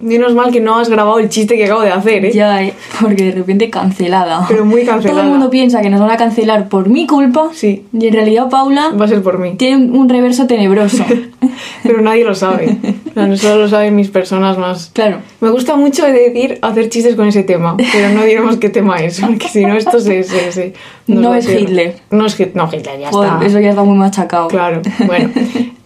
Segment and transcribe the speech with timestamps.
[0.00, 2.30] Menos mal que no has grabado el chiste que acabo de hacer, ¿eh?
[2.32, 4.44] Ya, eh, porque de repente cancelada.
[4.48, 5.10] Pero muy cancelada.
[5.10, 7.48] Todo el mundo piensa que nos van a cancelar por mi culpa.
[7.52, 7.84] Sí.
[7.92, 9.54] Y en realidad Paula Va a ser por mí.
[9.56, 11.04] tiene un- reverso tenebroso.
[11.82, 12.76] Pero nadie lo sabe.
[13.10, 14.90] O sea, solo lo saben mis personas más.
[14.94, 15.18] claro.
[15.40, 19.20] Me gusta mucho decir hacer chistes con ese tema, pero no diremos qué tema es,
[19.20, 20.22] porque si no esto se...
[20.22, 20.74] se, se-
[21.08, 21.96] No es ser- Hitler.
[22.10, 23.46] No es Hitler, no, Hitler ya Joder, está.
[23.46, 24.46] eso ya está muy machacado.
[24.48, 25.30] Claro, bueno.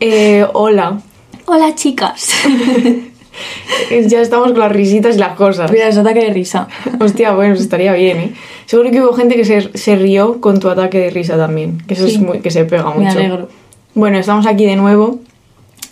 [0.00, 1.00] Eh, hola.
[1.46, 2.30] Hola, chicas.
[4.09, 5.71] Ya estamos con las risitas y las cosas.
[5.71, 6.68] Mira, ese ataque de risa.
[7.00, 8.32] Hostia, bueno, eso estaría bien, ¿eh?
[8.67, 11.95] Seguro que hubo gente que se, se rió con tu ataque de risa también, que
[11.95, 12.14] eso Sí.
[12.14, 13.00] es muy, que se pega mucho.
[13.00, 13.49] Me alegro.
[13.95, 15.18] Bueno, estamos aquí de nuevo,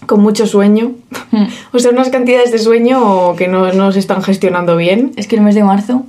[0.06, 0.92] con mucho sueño.
[1.30, 1.44] Hmm.
[1.72, 5.12] O sea, unas cantidades de sueño que no, no se están gestionando bien.
[5.16, 6.04] Es que el mes de marzo.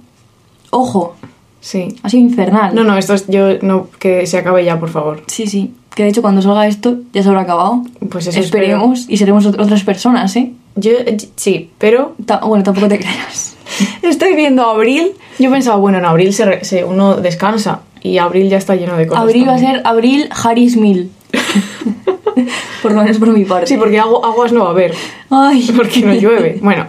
[0.70, 1.16] Ojo,
[1.60, 1.96] Sí.
[2.02, 2.74] ha sido infernal.
[2.74, 5.22] No, no, esto es yo, no, que se acabe ya, por favor.
[5.28, 5.74] Sí, sí.
[5.94, 7.84] Que de hecho cuando salga esto ya se habrá acabado.
[8.10, 10.54] Pues eso Esperemos y seremos ot- otras personas, ¿eh?
[10.76, 10.92] Yo,
[11.36, 13.56] sí, pero bueno, tampoco te creas.
[14.02, 15.12] estoy viendo abril.
[15.40, 18.96] Yo pensaba, bueno, en abril se, re- se- uno descansa y abril ya está lleno
[18.98, 19.24] de cosas.
[19.24, 21.12] Abril va a ser abril Harris Mill.
[22.82, 23.68] por lo menos por mi parte.
[23.68, 24.94] Sí, porque agu- aguas no va a haber,
[25.30, 25.70] Ay.
[25.76, 26.60] porque no llueve.
[26.62, 26.88] Bueno,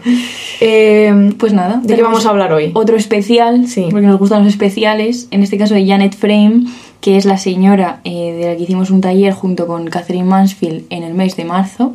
[0.60, 1.80] eh, Pues nada.
[1.83, 2.70] ¿de qué vamos a hablar hoy?
[2.75, 3.88] Otro especial, Sí.
[3.91, 5.28] porque nos gustan los especiales.
[5.30, 6.64] En este caso de Janet Frame,
[7.00, 10.84] que es la señora eh, de la que hicimos un taller junto con Catherine Mansfield
[10.91, 11.94] en el mes de marzo,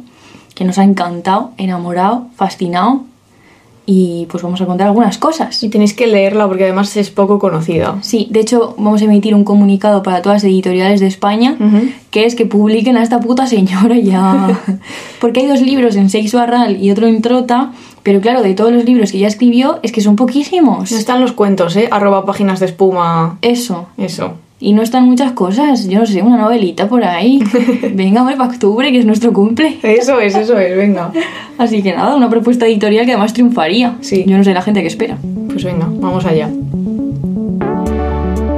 [0.57, 3.01] que nos ha encantado, enamorado, fascinado.
[3.85, 5.63] Y pues vamos a contar algunas cosas.
[5.63, 7.99] Y tenéis que leerla porque además es poco conocida.
[8.01, 11.55] Sí, de hecho vamos a emitir un comunicado para todas las editoriales de España,
[12.09, 14.59] que es que publiquen a esta puta señora ya.
[15.21, 17.71] Porque hay dos libros en Seix Barral y otro en Trota,
[18.01, 20.91] pero claro, de todos los libros que ella escribió, es que son poquísimos.
[20.91, 21.87] No están los cuentos, ¿eh?
[21.91, 23.37] Arroba páginas de espuma.
[23.41, 23.87] Eso.
[23.95, 24.33] Eso.
[24.59, 27.43] Y no están muchas cosas, yo no sé, una novelita por ahí.
[27.93, 29.77] Venga, hombre, para octubre, que es nuestro cumple.
[29.83, 31.11] Eso es, eso es, venga.
[31.59, 33.97] Así que nada, una propuesta editorial que además triunfaría.
[34.01, 34.25] Sí.
[34.25, 35.17] Yo no sé la gente que espera.
[35.47, 36.49] Pues venga, vamos allá.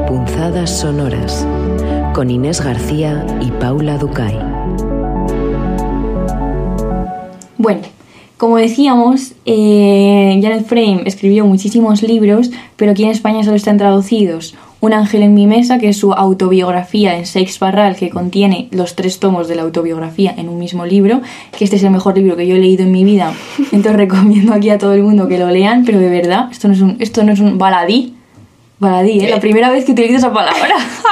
[0.07, 1.45] Punzadas sonoras
[2.13, 4.39] con Inés García y Paula Ducay.
[7.57, 7.81] Bueno,
[8.37, 14.55] como decíamos, eh, Janet Frame escribió muchísimos libros, pero aquí en España solo están traducidos
[14.81, 18.95] Un ángel en mi mesa, que es su autobiografía en Seix Barral, que contiene los
[18.95, 21.21] tres tomos de la autobiografía en un mismo libro,
[21.57, 23.33] que este es el mejor libro que yo he leído en mi vida.
[23.71, 26.73] Entonces recomiendo aquí a todo el mundo que lo lean, pero de verdad, esto no
[26.73, 28.13] es un, esto no es un baladí.
[28.79, 29.29] Baladí, ¿eh?
[29.29, 30.75] La primera vez que utilizo esa palabra.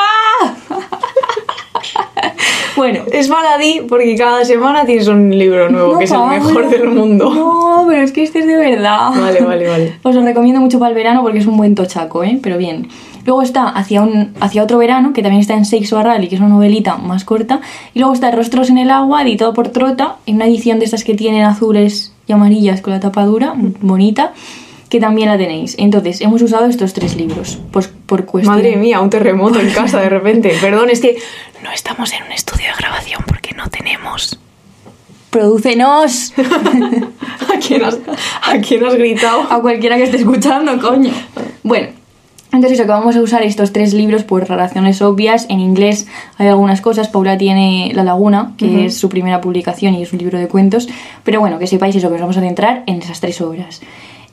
[2.77, 6.69] bueno, Es baladí porque cada semana tienes un libro nuevo, no, que es el mejor
[6.69, 7.33] del mundo.
[7.33, 9.09] No, pero es que este es de verdad.
[9.19, 9.95] Vale, vale, vale.
[10.03, 12.39] Os lo recomiendo mucho para el verano porque es un buen tochaco, ¿eh?
[12.41, 12.87] Pero bien.
[13.27, 16.39] Luego está hacia, un, hacia otro verano, que también está en Seix Barral que es
[16.39, 17.59] una novelita más corta.
[17.93, 21.03] Y luego está Rostros en el agua, editado por Trota, en una edición de estas
[21.03, 24.31] que tienen azules y amarillas con la tapa dura, bonita,
[24.87, 25.75] que también la tenéis.
[25.77, 28.55] Entonces, hemos usado estos tres libros, pues por cuestión...
[28.55, 30.55] Madre mía, un terremoto en casa de repente.
[30.61, 31.17] Perdón, es que
[31.61, 34.39] no estamos en un estudio de grabación porque no tenemos.
[35.31, 36.31] ¡Producenos!
[37.53, 37.99] ¿A quién has,
[38.41, 39.41] a quién has gritado?
[39.51, 41.11] a cualquiera que esté escuchando, coño.
[41.63, 41.89] Bueno,
[42.57, 45.45] entonces eso que vamos a usar estos tres libros por razones obvias.
[45.49, 46.07] En inglés
[46.37, 47.07] hay algunas cosas.
[47.07, 50.89] Paula tiene La Laguna, que es su primera publicación y es un libro de cuentos.
[51.23, 53.81] Pero bueno, que sepáis eso, que nos vamos a centrar en esas tres obras.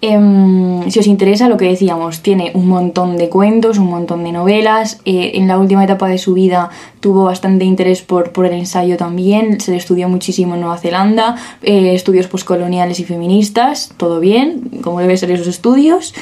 [0.00, 4.32] Em, si os interesa lo que decíamos, tiene un montón de cuentos, un montón de
[4.32, 5.00] novelas.
[5.04, 6.68] eh, en la última etapa de su vida
[7.00, 9.60] tuvo bastante interés por, por el ensayo también.
[9.60, 15.00] Se le estudió muchísimo en Nueva Zelanda, eh, estudios postcoloniales y feministas, todo bien, como
[15.00, 16.14] debe ser esos estudios.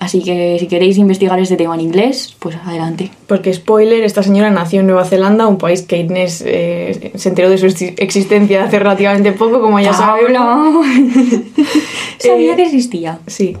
[0.00, 3.10] Así que si queréis investigar este tema en inglés, pues adelante.
[3.26, 7.50] Porque, spoiler, esta señora nació en Nueva Zelanda, un país que Inés eh, se enteró
[7.50, 10.86] de su exi- existencia hace relativamente poco, como ya sabemos.
[12.18, 13.18] Sabía Eh, que existía.
[13.26, 13.56] Sí,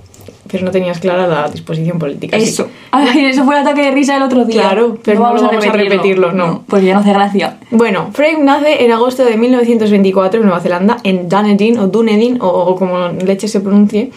[0.50, 2.36] pero no tenías clara la disposición política.
[2.36, 2.66] Eso.
[2.66, 4.62] que- Ay, eso fue el ataque de risa del otro día.
[4.62, 6.64] Claro, pero no lo vamos a repetirlo, no.
[6.66, 7.58] Porque ya no hace gracia.
[7.70, 12.48] Bueno, Frame nace en agosto de 1924 en Nueva Zelanda, en Dunedin o Dunedin, o,
[12.48, 14.10] o como leche se pronuncie.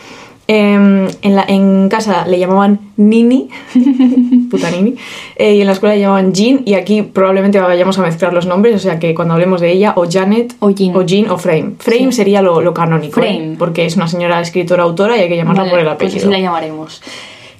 [0.46, 3.48] Em, en, la, en casa le llamaban Nini,
[4.52, 4.96] puta Nini,
[5.38, 8.46] eh, y en la escuela le llamaban Jean, y aquí probablemente vayamos a mezclar los
[8.46, 10.96] nombres, o sea que cuando hablemos de ella, o Janet, O Jean.
[10.98, 11.76] o, Jean, o Frame.
[11.80, 12.12] Frame Sí.
[12.12, 13.24] sería lo, lo canónico, ¿eh?
[13.24, 13.56] Frame.
[13.58, 16.18] porque es una señora escritora autora y hay que llamarla Vale, por el pues apellido.
[16.20, 17.02] así la llamaremos.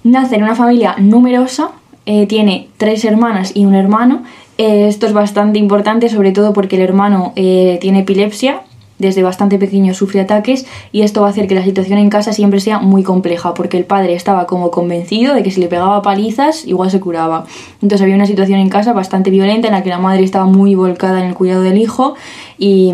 [0.04, 1.72] Nace en una familia numerosa,
[2.06, 4.24] eh, tiene tres hermanas y un hermano.
[4.58, 8.62] Esto es bastante importante, sobre todo porque el hermano tiene epilepsia.
[9.00, 12.32] Desde bastante pequeño sufre ataques y esto va a hacer que la situación en casa
[12.32, 16.02] siempre sea muy compleja porque el padre estaba como convencido de que si le pegaba
[16.02, 17.46] palizas igual se curaba.
[17.82, 20.76] Entonces había una situación en casa bastante violenta en la que la madre estaba muy
[20.76, 22.16] volcada en el cuidado del hijo
[22.58, 22.94] y,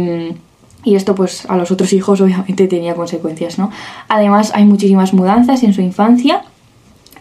[0.84, 3.70] Y esto pues a los otros hijos obviamente tenía consecuencias, ¿no?
[4.08, 6.44] Además hay muchísimas mudanzas en su infancia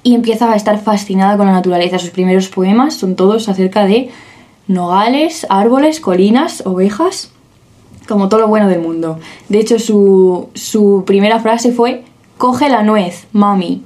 [0.04, 1.98] y empieza a estar fascinada con la naturaleza.
[1.98, 4.10] Sus primeros poemas son todos acerca de
[4.68, 7.32] nogales, árboles, colinas, ovejas,
[8.08, 9.18] como todo lo bueno del mundo.
[9.48, 12.04] De hecho, su, su primera frase fue,
[12.38, 13.82] coge la nuez, mami.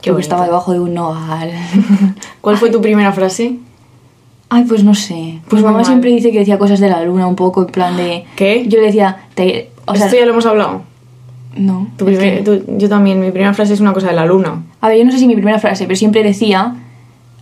[0.00, 1.50] Qué Porque estaba debajo de un nogal.
[2.40, 3.56] ¿Cuál fue tu primera frase?
[4.48, 5.40] Ay, pues no sé.
[5.48, 5.84] Pues mamá mal.
[5.84, 8.24] siempre dice que decía cosas de la luna, un poco en plan de...
[8.36, 8.64] ¿Qué?
[8.68, 10.82] Yo le decía, te- o sea, Esto ya lo hemos hablado.
[11.56, 11.88] no.
[11.98, 14.62] Primer- tu- yo también, mi primera frase es una cosa de la luna.
[14.80, 16.76] A ver, yo no sé si mi primera frase, pero siempre decía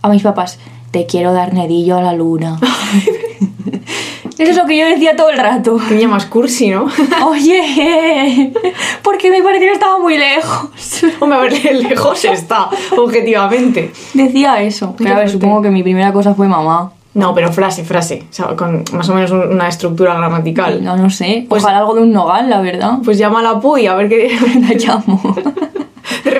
[0.01, 0.57] a mis papás,
[0.91, 2.59] te quiero dar nedillo a la luna.
[4.37, 5.77] Eso es lo que yo decía todo el rato.
[5.89, 6.87] Que llamas cursi, ¿no?
[7.25, 8.51] Oye,
[9.01, 10.69] porque me pareció que estaba muy lejos.
[11.19, 13.91] Hombre, a ver, lejos está, objetivamente.
[14.13, 14.93] Decía eso.
[14.97, 16.91] Pero a ver, supongo que mi primera cosa fue mamá.
[17.13, 18.25] No, pero frase, frase.
[18.29, 20.83] O sea, con más o menos un- una estructura gramatical.
[20.83, 21.47] No, no sé.
[21.49, 22.99] Pues- Ojalá algo de un nogal, la verdad.
[23.03, 24.37] Pues llama a la Puy a ver qué.
[24.61, 25.19] La llamo.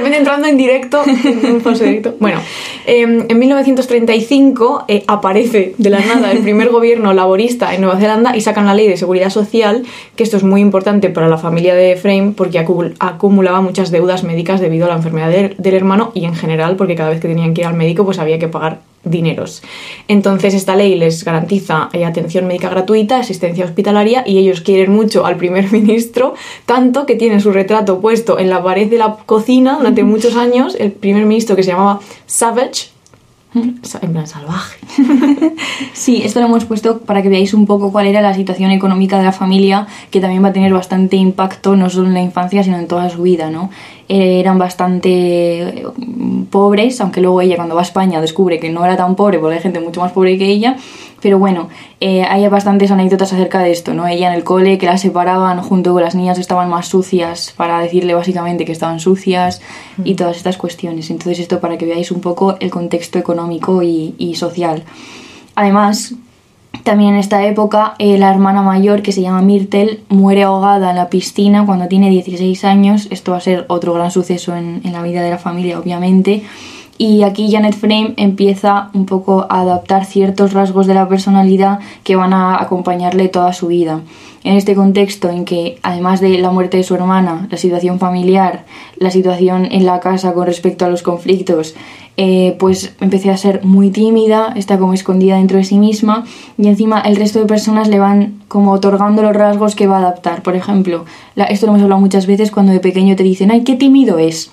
[0.08, 2.16] Repente entrando en directo, en un falso directo.
[2.20, 2.40] Bueno,
[2.86, 8.36] eh, en 1935 eh, aparece de la nada el primer gobierno laborista en Nueva Zelanda
[8.36, 9.84] y sacan la ley de seguridad social,
[10.16, 14.24] que esto es muy importante para la familia de Frame porque acumul- acumulaba muchas deudas
[14.24, 17.28] médicas debido a la enfermedad del, del hermano y en general porque cada vez que
[17.28, 19.62] tenían que ir al médico pues había que pagar dineros.
[20.10, 25.26] Entonces esta ley les garantiza eh, atención médica gratuita, asistencia hospitalaria y ellos quieren mucho
[25.26, 26.34] al primer ministro,
[26.66, 30.76] tanto que tienen su retrato puesto en la pared de la cocina durante muchos años,
[30.80, 32.90] el primer ministro que se llamaba Savage,
[33.84, 34.78] sa- en plan salvaje.
[35.94, 39.18] Sí, esto lo hemos puesto para que veáis un poco cuál era la situación económica
[39.18, 42.64] de la familia, que también va a tener bastante impacto no solo en la infancia,
[42.64, 43.70] sino en toda su vida, ¿no?
[44.10, 45.10] Eh, eran bastante
[45.82, 45.86] eh,
[46.50, 49.56] pobres, aunque luego ella cuando va a España descubre que no era tan pobre, porque
[49.56, 50.78] hay gente mucho más pobre que ella,
[51.22, 51.70] pero bueno,
[52.00, 54.08] eh, hay bastantes anécdotas acerca de esto, ¿no?
[54.08, 57.54] Ella en el cole, que la separaban junto con las niñas que estaban más sucias,
[57.58, 59.62] para decirle básicamente que estaban sucias
[60.04, 61.10] y todas estas cuestiones.
[61.10, 64.84] Entonces esto para que veáis un poco el contexto económico y, y social.
[65.56, 66.14] Además,
[66.84, 70.96] también en esta época, eh, la hermana mayor, que se llama Myrtle, muere ahogada en
[70.96, 73.08] la piscina cuando tiene 16 años.
[73.10, 76.44] Esto va a ser otro gran suceso en, en la vida de la familia, obviamente.
[77.00, 82.16] Y aquí Janet Frame empieza un poco a adaptar ciertos rasgos de la personalidad que
[82.16, 84.02] van a acompañarle toda su vida.
[84.44, 88.66] En este contexto en que, además de la muerte de su hermana, la situación familiar,
[88.98, 91.76] la situación en la casa con respecto a los conflictos,
[92.16, 96.24] eh, pues empecé a ser muy tímida, está como escondida dentro de sí misma
[96.58, 100.00] y encima el resto de personas le van como otorgando los rasgos que va a
[100.00, 100.42] adaptar.
[100.42, 101.06] Por ejemplo,
[101.36, 104.18] la- esto lo hemos hablado muchas veces cuando de pequeño te dicen, ay, qué tímido
[104.18, 104.52] es.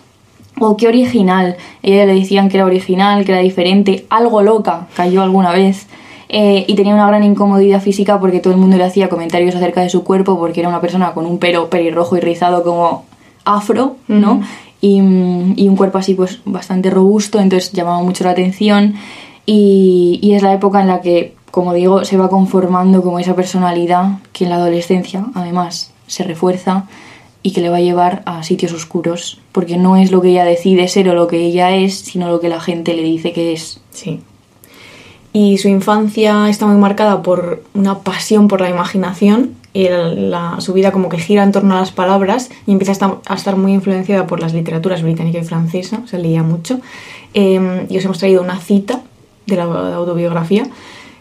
[0.59, 1.57] O qué original.
[1.83, 5.87] Ella le decían que era original, que era diferente, algo loca, cayó alguna vez.
[6.29, 9.83] Eh, y tenía una gran incomodidad física porque todo el mundo le hacía comentarios acerca
[9.83, 13.05] de su cuerpo porque era una persona con un pelo pelirrojo y rizado como
[13.45, 14.41] afro, ¿no?
[14.85, 18.97] y, mm, y un cuerpo así pues bastante robusto, entonces llamaba mucho la atención
[19.47, 23.35] y, y es la época en la que, como digo, se va conformando como esa
[23.35, 26.85] personalidad que en la adolescencia además se refuerza
[27.47, 30.45] y que le va a llevar a sitios oscuros, porque no es lo que ella
[30.45, 33.53] decide ser o lo que ella es, sino lo que la gente le dice que
[33.53, 33.81] es.
[33.91, 34.21] Sí.
[35.33, 40.73] Y su infancia está muy marcada por una pasión por la imaginación y la- su
[40.73, 43.57] vida como que gira en torno a las palabras y empieza a estar, a estar
[43.57, 46.81] muy influenciada por las literaturas británica y francesa, se leía mucho.
[47.35, 49.03] Eh, y os hemos traído una cita
[49.47, 49.65] de la
[49.97, 50.67] autobiografía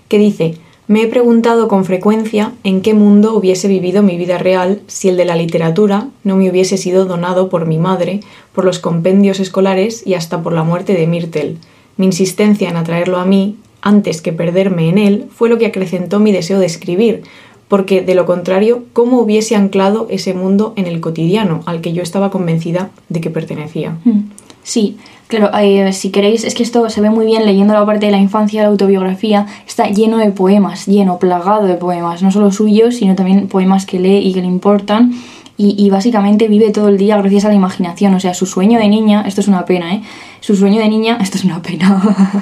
[0.07, 4.81] que dice, me he preguntado con frecuencia en qué mundo hubiese vivido mi vida real
[4.87, 8.19] si el de la literatura no me hubiese sido donado por mi madre,
[8.53, 11.55] por los compendios escolares y hasta por la muerte de Myrtle.
[11.95, 16.19] Mi insistencia en atraerlo a mí, antes que perderme en él, fue lo que acrecentó
[16.19, 17.23] mi deseo de escribir,
[17.69, 22.03] porque de lo contrario, ¿cómo hubiese anclado ese mundo en el cotidiano al que yo
[22.03, 23.97] estaba convencida de que pertenecía?
[24.03, 24.29] Mm.
[24.63, 24.97] Sí,
[25.33, 28.11] claro, eh, si queréis, es que esto se ve muy bien leyendo la parte de
[28.11, 32.95] la infancia la autobiografía, está lleno de poemas, lleno, plagado de poemas, no solo suyos,
[32.95, 35.13] sino también poemas que lee y que le importan.
[35.55, 38.13] Y, y básicamente vive todo el día gracias a la imaginación.
[38.15, 40.01] O sea, su sueño de niña, esto es una pena, ¿eh?
[40.39, 42.01] Su sueño de niña, esto es una pena.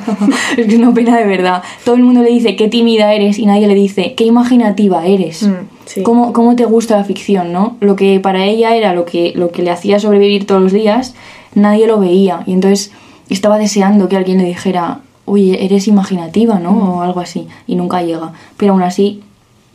[0.57, 1.62] es que es una pena de verdad.
[1.83, 5.43] Todo el mundo le dice qué tímida eres y nadie le dice qué imaginativa eres.
[5.43, 5.53] Mm,
[5.86, 6.03] sí.
[6.03, 7.75] ¿Cómo, cómo te gusta la ficción, no?
[7.81, 11.13] Lo que para ella era lo que, lo que le hacía sobrevivir todos los días,
[11.55, 12.43] nadie lo veía.
[12.46, 12.91] Y entonces
[13.29, 16.72] estaba deseando que alguien le dijera, oye, eres imaginativa, ¿no?
[16.72, 17.48] O algo así.
[17.67, 18.34] Y nunca llega.
[18.58, 19.22] Pero aún así,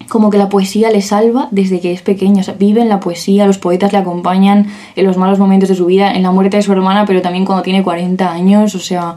[0.09, 2.41] como que la poesía le salva desde que es pequeña.
[2.41, 5.75] O sea, vive en la poesía, los poetas le acompañan en los malos momentos de
[5.75, 8.75] su vida, en la muerte de su hermana, pero también cuando tiene 40 años.
[8.75, 9.17] O sea,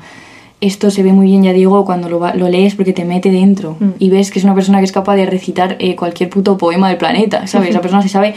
[0.62, 3.78] esto se ve muy bien, ya digo, cuando lo, lo lees porque te mete dentro
[3.80, 3.92] Mm.
[4.00, 6.90] y ves que es una persona que es capaz de recitar eh, cualquier puto poema
[6.90, 7.70] del planeta, ¿sabes?
[7.70, 8.36] Esa persona se sabe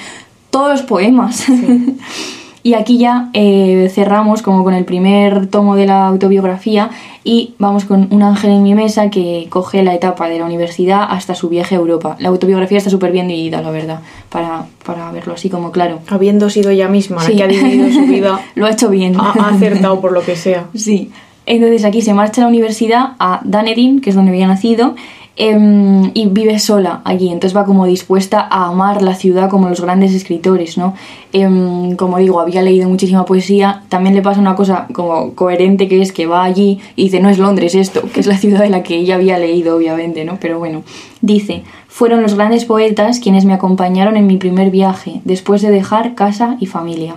[0.51, 1.45] todos los poemas.
[2.65, 6.91] y aquí ya eh, cerramos como con el primer tomo de la autobiografía
[7.25, 11.05] y vamos con Un ángel en mi mesa que coge la etapa de la universidad
[11.09, 12.17] hasta su viaje a Europa.
[12.21, 16.01] La autobiografía está súper bien dividida, la verdad, para, para verlo así como claro.
[16.09, 17.37] Habiendo sido ella misma la Sí.
[17.37, 19.17] que ha dividido su vida, Lo ha hecho bien.
[19.19, 20.67] ha, ha acertado por lo que sea.
[20.75, 21.11] Sí.
[21.47, 24.95] Entonces aquí se marcha a la universidad, a Dunedin, que es donde había nacido,
[25.37, 27.29] em, y vive sola allí.
[27.29, 30.95] Entonces va como dispuesta a amar la ciudad como los grandes escritores, ¿no?
[31.33, 33.83] Em, como digo, había leído muchísima poesía.
[33.89, 37.29] También le pasa una cosa como coherente que es que va allí y dice, no
[37.31, 40.39] es Londres esto, que es la ciudad de la que ella había leído, obviamente, ¿no?
[40.41, 40.83] Pero bueno,
[41.21, 46.15] dice, fueron los grandes poetas quienes me acompañaron en mi primer viaje, después de dejar
[46.15, 47.17] casa y familia.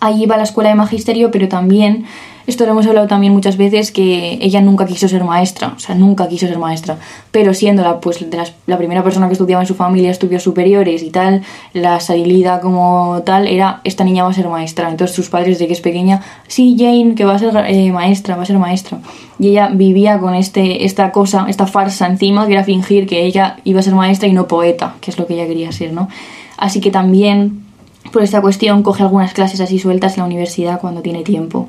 [0.00, 2.04] Allí iba a la escuela de magisterio, pero también,
[2.46, 5.94] esto lo hemos hablado también muchas veces, que ella nunca quiso ser maestra, o sea,
[5.94, 6.96] nunca quiso ser maestra,
[7.30, 10.42] pero siendo la, pues, de las- la primera persona que estudiaba en su familia estudios
[10.42, 14.88] superiores y tal, la salida como tal era, esta niña va a ser maestra.
[14.88, 18.36] Entonces sus padres desde que es pequeña, sí, Jane, que va a ser eh, maestra,
[18.36, 18.98] va a ser maestra.
[19.38, 23.56] Y ella vivía con este, esta cosa, esta farsa encima, que era fingir que ella
[23.64, 26.08] iba a ser maestra y no poeta, que es lo que ella quería ser, ¿no?
[26.56, 27.62] Así que también
[28.12, 31.68] por esta cuestión coge algunas clases así sueltas en la universidad cuando tiene tiempo.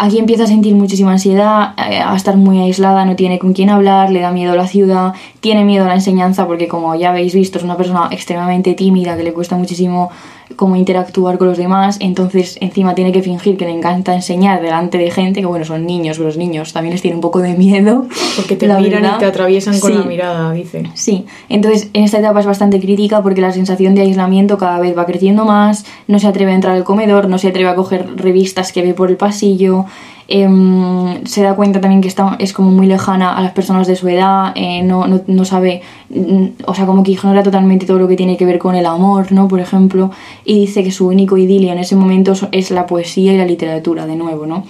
[0.00, 3.68] Aquí empieza a sentir muchísima ansiedad, eh, a estar muy aislada, no tiene con quién
[3.68, 7.34] hablar, le da miedo la ciudad, tiene miedo a la enseñanza porque como ya habéis
[7.34, 10.10] visto es una persona extremadamente tímida que le cuesta muchísimo
[10.56, 14.98] como interactuar con los demás, entonces encima tiene que fingir que le encanta enseñar delante
[14.98, 17.54] de gente, que bueno, son niños, pero los niños también les tiene un poco de
[17.54, 18.06] miedo.
[18.36, 19.16] Porque te la miran verdad.
[19.16, 19.98] y te atraviesan con Sí.
[19.98, 20.84] la mirada, dice.
[20.94, 24.96] Sí, entonces en esta etapa es bastante crítica porque la sensación de aislamiento cada vez
[24.96, 28.06] va creciendo más, no se atreve a entrar al comedor, no se atreve a coger
[28.16, 29.84] revistas que ve por el pasillo,
[30.28, 33.96] em, se da cuenta también que está, es como muy lejana a las personas de
[33.96, 35.80] su edad, eh, no, no, sabe,
[36.10, 38.84] mm, o sea, como que ignora totalmente todo lo que tiene que ver con el
[38.86, 39.48] amor, ¿no?
[39.48, 40.10] Por ejemplo,
[40.44, 44.06] y dice que su único idilio en ese momento es la poesía y la literatura,
[44.06, 44.64] de nuevo, ¿no?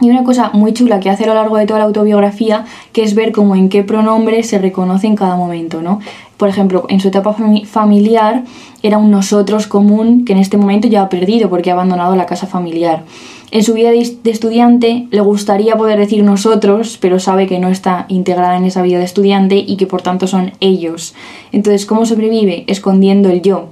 [0.00, 3.02] Y una cosa muy chula que hace a lo largo de toda la autobiografía, que
[3.02, 6.00] es ver cómo en qué pronombre se reconoce en cada momento, ¿no?
[6.36, 8.44] Por ejemplo, en su etapa fami- familiar
[8.82, 12.26] era un nosotros común que en este momento ya ha perdido porque ha abandonado la
[12.26, 13.04] casa familiar.
[13.50, 18.06] En su vida de estudiante le gustaría poder decir nosotros, pero sabe que no está
[18.08, 21.14] integrada en esa vida de estudiante y que por tanto son ellos.
[21.52, 22.64] Entonces, ¿cómo sobrevive?
[22.66, 23.68] Escondiendo el yo,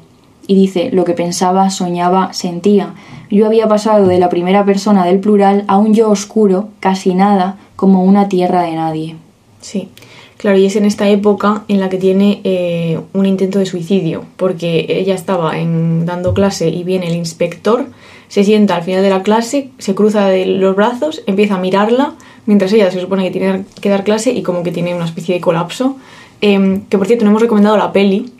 [0.47, 2.95] y dice lo que pensaba, soñaba, sentía.
[3.31, 7.57] Yo había pasado de la primera persona del plural a un yo oscuro, casi nada,
[7.77, 9.17] como una tierra de nadie.
[9.61, 9.89] Sí,
[10.37, 14.25] claro, y es en esta época en la que tiene eh, un intento de suicidio,
[14.37, 17.87] porque ella estaba en, dando clase y viene el inspector,
[18.29, 22.15] se sienta al final de la clase, se cruza los brazos, empieza a mirarla,
[22.47, 25.35] mientras ella se supone que tiene que dar clase y como que tiene una especie
[25.35, 25.97] de colapso.
[26.41, 28.33] Em, que por cierto, no hemos recomendado la peli.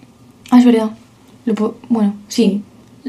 [0.51, 0.91] Ah, es verdad.
[1.89, 2.63] Bueno, sí.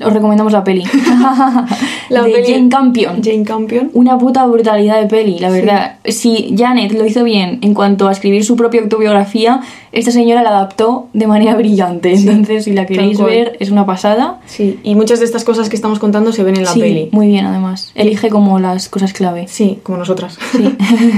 [0.04, 0.84] Os recomendamos la peli.
[2.10, 3.22] La de peli- Jane Campion.
[3.24, 3.90] Jane Campion.
[3.94, 5.96] Una puta brutalidad de peli, la verdad.
[6.06, 9.62] Si Janet lo hizo bien en cuanto a escribir su propia autobiografía,
[9.92, 12.14] esta señora la adaptó de manera brillante.
[12.14, 14.40] Entonces, si la queréis ver, es una pasada.
[14.46, 17.10] Sí, y muchas de estas cosas que estamos contando se ven en la sí, peli.
[17.12, 17.92] muy bien además.
[17.96, 19.46] Elige como las cosas clave.
[19.48, 20.38] Sí, como nosotras.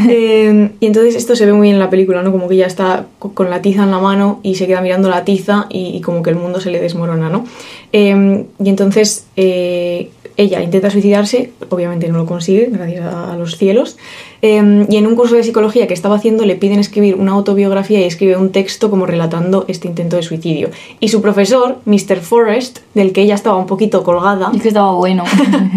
[0.09, 2.31] Eh, y entonces esto se ve muy bien en la película, ¿no?
[2.31, 5.09] Como que ella está co- con la tiza en la mano y se queda mirando
[5.09, 7.45] la tiza y, y como que el mundo se le desmorona, ¿no?
[7.93, 13.57] Eh, y entonces eh, ella intenta suicidarse, obviamente no lo consigue, gracias a, a los
[13.57, 13.97] cielos.
[14.43, 17.99] Eh, y en un curso de psicología que estaba haciendo le piden escribir una autobiografía
[17.99, 20.69] y escribe un texto como relatando este intento de suicidio.
[20.99, 22.19] Y su profesor, Mr.
[22.21, 25.23] Forrest, del que ella estaba un poquito colgada, Es que estaba bueno.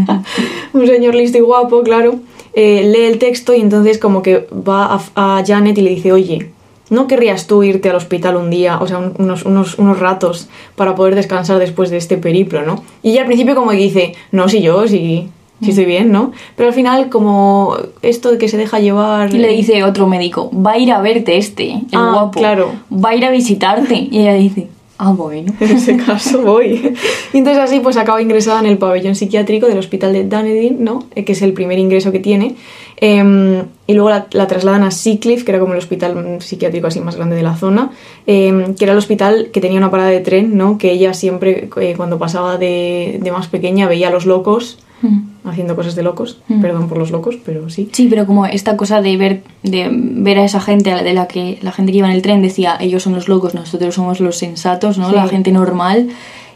[0.74, 2.16] un señor listo y guapo, claro,
[2.52, 6.12] eh, lee el texto y entonces como que va a, a Janet y le dice,
[6.12, 6.50] oye,
[6.90, 10.48] ¿no querrías tú irte al hospital un día, o sea, un- unos, unos, unos ratos
[10.76, 12.82] para poder descansar después de este periplo, ¿no?
[13.02, 15.28] Y ella al principio como que dice, no, si yo, si,
[15.62, 16.32] si estoy bien, ¿no?
[16.56, 19.34] Pero al final como esto de que se deja llevar...
[19.34, 22.38] Y le dice otro médico, va a ir a verte este, el Ah, guapo.
[22.40, 22.72] claro.
[22.92, 24.08] Va a ir a visitarte.
[24.10, 24.68] Y ella dice,
[25.08, 25.52] ah, bueno.
[25.60, 26.94] En ese caso voy.
[27.32, 31.04] Y entonces así pues acaba ingresada en el pabellón psiquiátrico del hospital de Dunedin, ¿no?
[31.14, 32.56] Eh, que es el primer ingreso que tiene.
[32.98, 36.86] Em, y luego la, la trasladan a Seacliff, que era como el hospital mm, psiquiátrico
[36.86, 37.90] así más grande de la zona,
[38.26, 40.76] em, que era el hospital que tenía una parada de tren, ¿no?
[40.76, 45.48] Que ella siempre, eh, cuando pasaba de, de más pequeña, veía a los locos Mm.
[45.48, 46.38] haciendo cosas de locos.
[46.48, 46.60] Mm.
[46.60, 47.88] Perdón por los locos, pero sí.
[47.92, 51.58] Sí, pero como esta cosa de ver, de ver a esa gente, de la que
[51.62, 54.36] la gente que iba en el tren decía, ellos son los locos, nosotros somos los
[54.36, 55.08] sensatos, ¿no?
[55.10, 55.14] Sí.
[55.16, 56.08] La gente normal.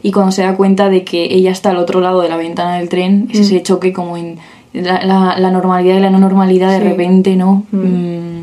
[0.03, 2.77] Y cuando se da cuenta de que ella está al otro lado de la ventana
[2.77, 3.43] del tren, es Mm.
[3.43, 4.37] ese choque como en
[4.75, 7.65] la, la- la normalidad y la no normalidad de repente, ¿no?
[7.73, 8.43] Mm,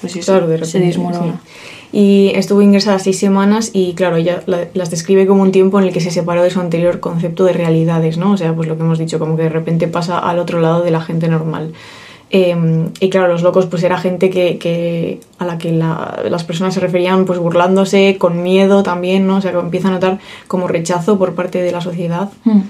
[0.00, 1.32] pues eso, Claro, de repente, se desmorona.
[1.32, 1.79] sí.
[1.92, 5.86] Y estuvo ingresada seis semanas y claro, ella la- las describe como un tiempo en
[5.86, 8.32] el que se separó de su anterior concepto de realidades, ¿no?
[8.32, 10.82] O sea, pues lo que hemos dicho, como que de repente pasa al otro lado
[10.82, 11.72] de la gente normal.
[12.32, 12.56] Eh,
[13.00, 16.78] y claro, los locos pues era gente que, a la que la- las personas se
[16.80, 19.38] referían pues burlándose, con miedo también, ¿no?
[19.38, 22.28] O sea, que empieza a notar como rechazo por parte de la sociedad.
[22.44, 22.60] Mm.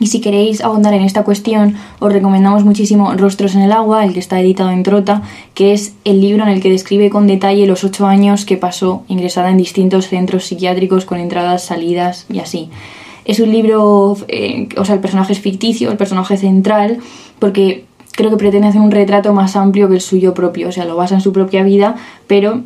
[0.00, 4.12] Y si queréis ahondar en esta cuestión, os recomendamos muchísimo Rostros en el agua, el
[4.12, 5.22] que está editado en Trota,
[5.54, 9.02] que es el libro en el que describe con detalle los ocho años que pasó
[9.08, 12.70] ingresada en distintos centros psiquiátricos con entradas, salidas y así.
[13.24, 16.98] Es un libro, eh, o sea, el personaje es ficticio, el personaje central,
[17.38, 20.84] porque creo que pretende hacer un retrato más amplio que el suyo propio, o sea,
[20.84, 22.62] lo basa en su propia vida, pero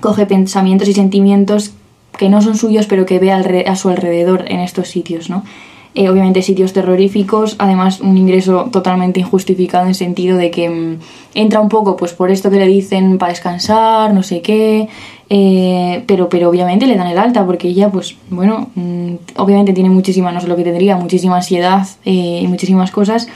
[0.00, 1.72] coge pensamientos y sentimientos
[2.18, 5.44] que no son suyos, pero que ve a su alrededor en estos sitios, ¿no?
[5.92, 10.98] Eh, obviamente sitios terroríficos, además un ingreso totalmente injustificado en sentido de que mm,
[11.34, 14.88] entra un poco pues por esto que le dicen para descansar, no sé qué,
[15.28, 19.90] eh, pero, pero obviamente le dan el alta porque ella pues bueno, mm, obviamente tiene
[19.90, 23.26] muchísima, no sé lo que tendría, muchísima ansiedad eh, y muchísimas cosas,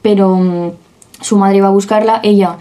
[0.00, 0.70] pero mm,
[1.20, 2.58] su madre va a buscarla, ella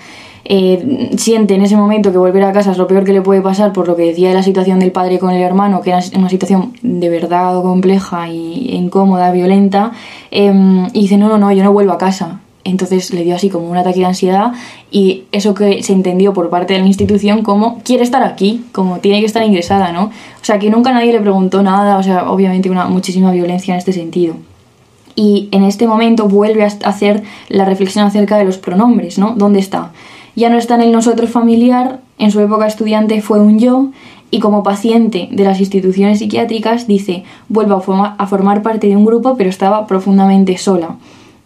[0.48, 3.42] eh, siente en ese momento que volver a casa es lo peor que le puede
[3.42, 6.00] pasar por lo que decía de la situación del padre con el hermano, que era
[6.16, 9.92] una situación de verdad compleja y incómoda, violenta,
[10.30, 12.42] em, y dice, no, no, no, yo no vuelvo a casa.
[12.64, 14.54] Entonces le dio así como un ataque de ansiedad
[14.92, 19.00] y eso que se entendió por parte de la institución como quiere estar aquí, como
[19.00, 20.06] tiene que estar ingresada, ¿no?
[20.06, 23.80] O sea, que nunca nadie le preguntó nada, o sea, obviamente una muchísima violencia en
[23.80, 24.36] este sentido
[25.16, 29.34] y en este momento vuelve a hacer la reflexión acerca de los pronombres, ¿no?
[29.36, 29.92] ¿Dónde está?
[30.36, 33.88] Ya no está en el nosotros familiar, en su época estudiante fue un yo,
[34.32, 38.98] y como paciente de las instituciones psiquiátricas dice, vuelvo a, forma- a formar parte de
[38.98, 40.96] un grupo, pero estaba profundamente sola.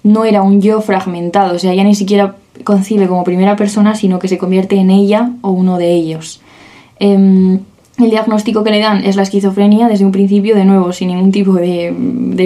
[0.02, 4.18] No era un yo fragmentado, o sea, ya ni siquiera concibe como primera persona, sino
[4.18, 6.42] que se convierte en ella o uno de ellos.
[7.00, 7.60] Em,
[7.98, 11.32] el diagnóstico que le dan es la esquizofrenia desde un principio, de nuevo, sin ningún
[11.32, 11.94] tipo de,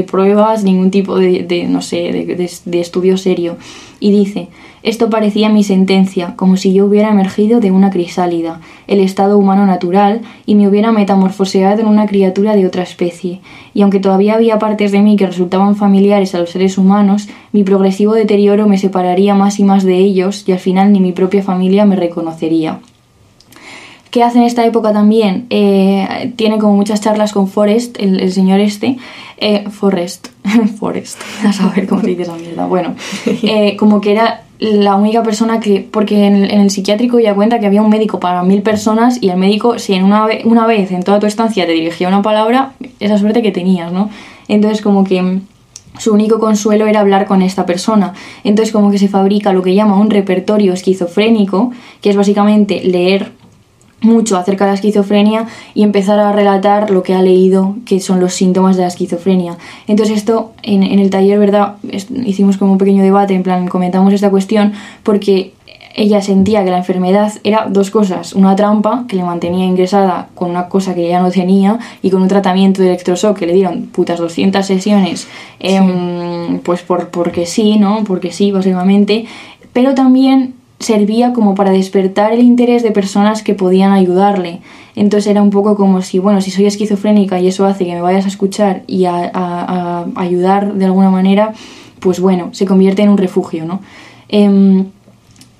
[0.04, 3.56] pruebas, ningún tipo de, no sé, de- de estudio serio.
[4.00, 4.50] Y dice,
[4.84, 9.66] esto parecía mi sentencia, como si yo hubiera emergido de una crisálida, el estado humano
[9.66, 13.40] natural, y me hubiera metamorfoseado en una criatura de otra especie.
[13.74, 17.64] Y aunque todavía había partes de mí que resultaban familiares a los seres humanos, mi
[17.64, 21.44] progresivo deterioro me separaría más y más de ellos, y al final ni mi propia
[21.44, 22.82] familia me reconocería.
[24.12, 25.48] ¿Qué hace en esta época también?
[25.50, 28.98] Eh, tiene como muchas charlas con Forrest, el, señor este.
[29.38, 30.33] Eh, Forrest.
[30.80, 31.20] Forrest.
[31.46, 32.66] A saber cómo se dice esa mierda.
[32.66, 35.88] Bueno, eh, como que era la única persona que.
[35.90, 39.18] Porque en el, en el psiquiátrico ya cuenta que había un médico para mil personas
[39.22, 42.08] y el médico, si en una, ve- una vez en toda tu estancia te dirigía
[42.08, 44.10] una palabra, esa suerte que tenías, ¿no?
[44.48, 45.40] Entonces, como que
[45.98, 48.14] su único consuelo era hablar con esta persona.
[48.44, 53.32] Entonces como que se fabrica lo que llama un repertorio esquizofrénico, que es básicamente leer
[54.04, 58.20] mucho acerca de la esquizofrenia y empezar a relatar lo que ha leído, que son
[58.20, 59.58] los síntomas de la esquizofrenia.
[59.88, 61.76] Entonces esto en, en el taller, ¿verdad?
[61.90, 65.54] Es- hicimos como un pequeño debate, en plan, comentamos esta cuestión porque
[65.96, 70.50] ella sentía que la enfermedad era dos cosas, una trampa que le mantenía ingresada con
[70.50, 73.84] una cosa que ella no tenía y con un tratamiento de electroshock que le dieron
[73.88, 75.28] putas 200 sesiones,
[75.60, 78.04] em, pues por, porque sí, ¿no?
[78.06, 79.26] Porque sí, básicamente,
[79.72, 84.60] pero también servía como para despertar el interés de personas que podían ayudarle.
[84.96, 88.02] Entonces era un poco como si, bueno, si soy esquizofrénica y eso hace que me
[88.02, 91.54] vayas a escuchar y a, a- ayudar de alguna manera,
[92.00, 93.80] pues bueno, se convierte en un refugio, ¿no?
[94.30, 94.86] Em,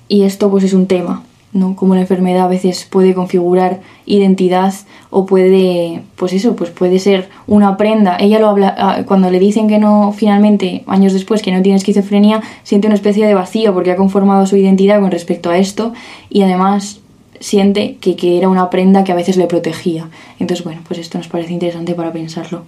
[0.08, 1.22] y esto pues es un tema,
[1.54, 1.74] ¿no?
[1.76, 4.74] Como la enfermedad a veces puede configurar identidad
[5.08, 8.16] o puede, pues eso, pues puede ser una prenda.
[8.20, 11.78] Ella lo habla, ah, cuando le dicen que no, finalmente, años después, que no tiene
[11.78, 15.94] esquizofrenia, siente una especie de vacío porque ha conformado su identidad con respecto a esto
[16.28, 17.00] y además
[17.40, 20.08] siente que, que era una prenda que a veces le protegía.
[20.40, 22.62] Entonces, bueno, pues esto nos parece interesante para pensarlo.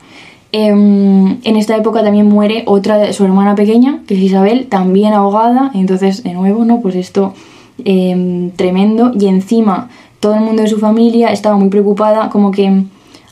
[0.52, 5.12] Em, en esta época también muere otra de su hermana pequeña, que es Isabel, también
[5.12, 5.70] ahogada.
[5.74, 6.80] Entonces, de nuevo, ¿no?
[6.80, 7.34] Pues esto
[7.84, 9.12] em, tremendo.
[9.18, 9.88] Y encima,
[10.20, 12.84] todo el mundo de su familia estaba muy preocupada, como que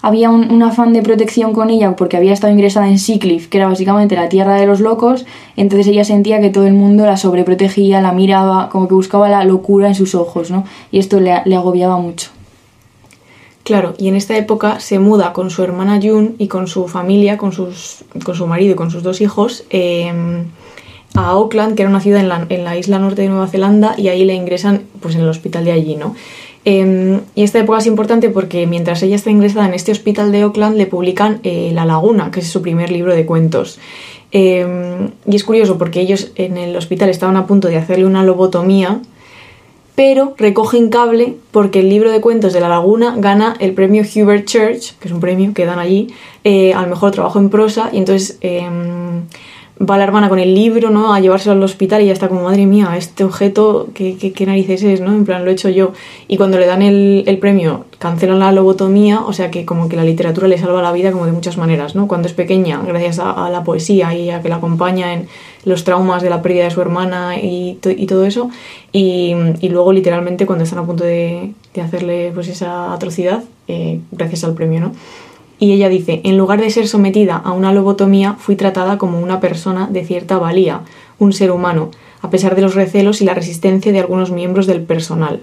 [0.05, 3.69] había un, afán de protección con ella porque había estado ingresada en Seacliff, que era
[3.69, 5.25] básicamente la tierra de los locos.
[5.57, 9.45] Entonces ella sentía que todo el mundo la sobreprotegía, la miraba, como que buscaba la
[9.45, 10.65] locura en sus ojos, ¿no?
[10.93, 12.29] Y esto le, agobiaba mucho.
[13.63, 17.39] Claro, y en esta época se muda con su hermana June y con su familia,
[17.39, 20.13] con, sus, con su marido y con sus dos hijos, eh,
[21.15, 23.95] a Auckland, que era una ciudad en la, en la isla norte de Nueva Zelanda,
[23.97, 26.15] y ahí le ingresan pues, en el hospital de allí, ¿no?
[26.67, 30.43] Eh, y esta época es importante porque mientras ella está ingresada en este hospital de
[30.43, 33.79] Auckland, le publican eh, La Laguna, que es su primer libro de cuentos.
[34.33, 34.67] Eh,
[35.27, 39.01] y es curioso porque ellos en el hospital estaban a punto de hacerle una lobotomía,
[39.95, 44.47] pero recogen cable porque el libro de cuentos de la laguna gana el premio Hubert
[44.47, 46.09] Church, que es un premio que dan allí,
[46.43, 49.23] eh, al mejor trabajo en prosa, y entonces em,
[49.81, 51.13] va la hermana con el libro, ¿no?
[51.15, 54.83] A llevárselo al hospital y ya está como, madre mía, este objeto, ¿qué, qué, narices
[54.85, 55.13] es, ¿no?
[55.13, 55.93] En plan, lo he hecho yo.
[56.29, 59.97] Y cuando le dan el, el, premio, cancelan la lobotomía, o sea que como que
[59.97, 62.07] la literatura le salva la vida como de muchas maneras, ¿no?
[62.07, 65.29] Cuando es pequeña, gracias a, la poesía y a que la acompaña en
[65.65, 68.51] los traumas de la pérdida de su hermana y, to y todo eso.
[68.93, 74.01] Y, y, luego, literalmente, cuando están a punto de, de hacerle pues esa atrocidad, eh,
[74.13, 74.93] gracias al premio, ¿no?
[75.65, 79.41] Y ella dice, en lugar de ser sometida a una lobotomía, fui tratada como una
[79.41, 80.83] persona de cierta valía,
[81.19, 84.83] un ser humano, a pesar de los recelos y la resistencia de algunos miembros del
[84.83, 85.41] personal.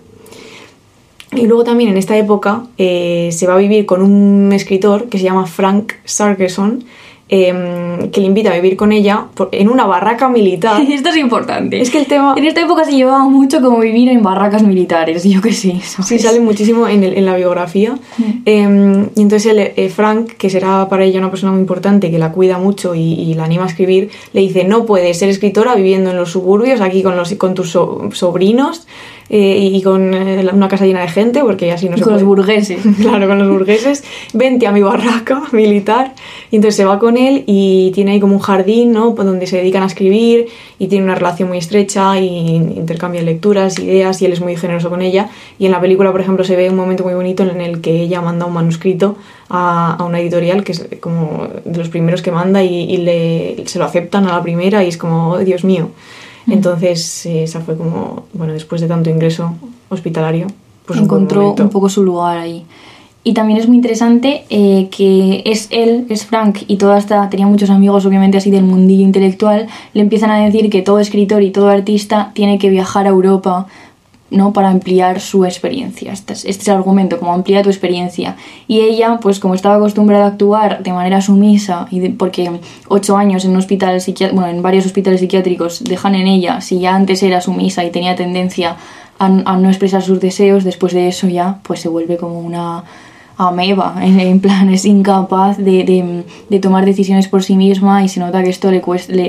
[1.32, 5.18] Y luego también en esta época eh, se va a vivir con un escritor que
[5.18, 6.84] se llama Frank Sargerson,
[7.34, 10.82] eh, que le invita a vivir con ella por, en una barraca militar.
[10.90, 11.82] Esto es importante.
[11.82, 12.36] Es que el tema...
[12.38, 15.80] En esta época se llevaba mucho como vivir en barracas militares, yo que sé.
[15.82, 16.08] ¿sabes?
[16.08, 17.98] Sí, sale muchísimo en, el, en la biografía.
[18.46, 22.20] Eh, y entonces el, eh, Frank, que será para ella una persona muy importante, que
[22.20, 25.74] la cuida mucho y, y, la anima a escribir, le dice, no puedes ser escritora
[25.76, 28.88] viviendo en los suburbios, aquí con, los, con tus so sobrinos,
[29.34, 32.26] eh, y con eh, una casa llena de gente, porque así no se con puede.
[32.26, 32.82] los burgueses.
[33.02, 34.04] claro, con los burgueses.
[34.34, 36.14] Vente a mi barraca militar.
[36.52, 39.12] Y entonces se va con él y tiene ahí como un jardín, ¿no?
[39.12, 40.48] Donde se dedican a escribir
[40.80, 44.90] y tiene una relación muy estrecha y intercambian lecturas, ideas y él es muy generoso
[44.90, 45.30] con ella.
[45.58, 48.02] Y en la película, por ejemplo, se ve un momento muy bonito en el que
[48.02, 49.16] ella manda un manuscrito
[49.48, 53.64] a, a una editorial que es como de los primeros que manda y, y le,
[53.66, 55.90] se lo aceptan a la primera y es como, oh, Dios mío.
[56.48, 59.54] Entonces, esa fue como, bueno, después de tanto ingreso
[59.90, 60.48] hospitalario,
[60.86, 62.66] pues encontró un, un, poco su lugar ahí.
[63.24, 67.46] Y también es muy interesante eh, que es él, es Frank, y toda esta, tenía
[67.46, 71.52] muchos amigos obviamente así del mundillo intelectual, le empiezan a decir que todo escritor y
[71.52, 73.68] todo artista tiene que viajar a Europa
[74.32, 74.54] ¿no?
[74.54, 76.12] para ampliar su experiencia.
[76.12, 78.38] Este es, este es, el argumento, como amplía tu experiencia.
[78.68, 82.50] Y ella, pues como estaba acostumbrada a actuar de manera sumisa, y porque
[82.88, 84.02] ocho años en un hospital
[84.34, 88.16] bueno, en varios hospitales psiquiátricos dejan en ella, si ya antes era sumisa y tenía
[88.16, 88.78] tendencia
[89.20, 92.84] a, a no expresar sus deseos, después de eso ya pues se vuelve como una
[93.48, 98.20] ameba, en, plan es incapaz de, de, de, tomar decisiones por sí misma y se
[98.20, 98.82] nota que esto le,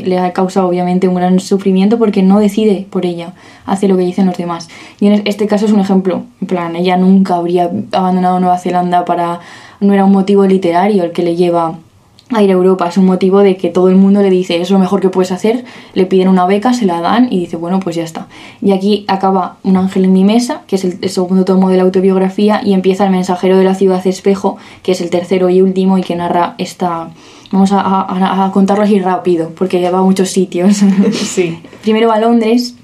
[0.03, 3.33] le, ha causado obviamente un gran sufrimiento porque no decide por ella,
[3.65, 4.69] hace lo que dicen los demás.
[5.01, 9.05] Y en este caso es un ejemplo, en plan, ella nunca habría abandonado Nueva Zelanda
[9.05, 9.41] para,
[9.81, 11.79] no era un motivo literario el que le lleva
[12.35, 12.89] a ir a Europa.
[12.89, 15.33] Es un motivo de que todo el mundo le dice es lo mejor que puedes
[15.33, 15.65] hacer,
[15.95, 18.29] le piden una beca, se la dan y dice bueno pues ya está.
[18.61, 21.77] Y aquí acaba Un ángel en mi mesa, que es el, el segundo tomo de
[21.77, 25.61] la autobiografía, y empieza El mensajero de la ciudad espejo, que es el tercero y
[25.63, 27.11] último y que narra esta...
[27.51, 30.81] Vamos a, a, a contarlo así rápido, porque va a muchos sitios.
[31.13, 31.59] Sí.
[31.83, 32.75] Primero va a Londres,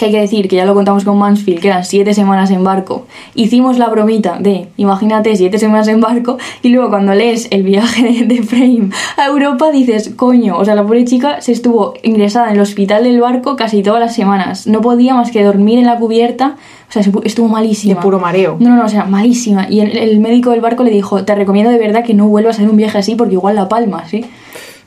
[0.00, 2.64] que hay que decir que ya lo contamos con Mansfield, que eran siete semanas en
[2.64, 3.06] barco.
[3.34, 8.24] Hicimos la bromita de, imagínate, siete semanas en barco, y luego cuando lees el viaje
[8.24, 12.48] de, de, Frame a Europa dices, coño, o sea, la pobre chica se estuvo ingresada
[12.48, 14.66] en el hospital del barco casi todas las semanas.
[14.66, 16.56] No podía más que dormir en la cubierta,
[16.88, 17.96] o sea, estuvo malísima.
[17.96, 18.56] De puro mareo.
[18.58, 19.66] No, no, no, o sea, malísima.
[19.68, 22.56] Y el, el médico del barco le dijo, te recomiendo de verdad que no vuelvas
[22.56, 24.24] a hacer un viaje así porque igual la palma, ¿sí?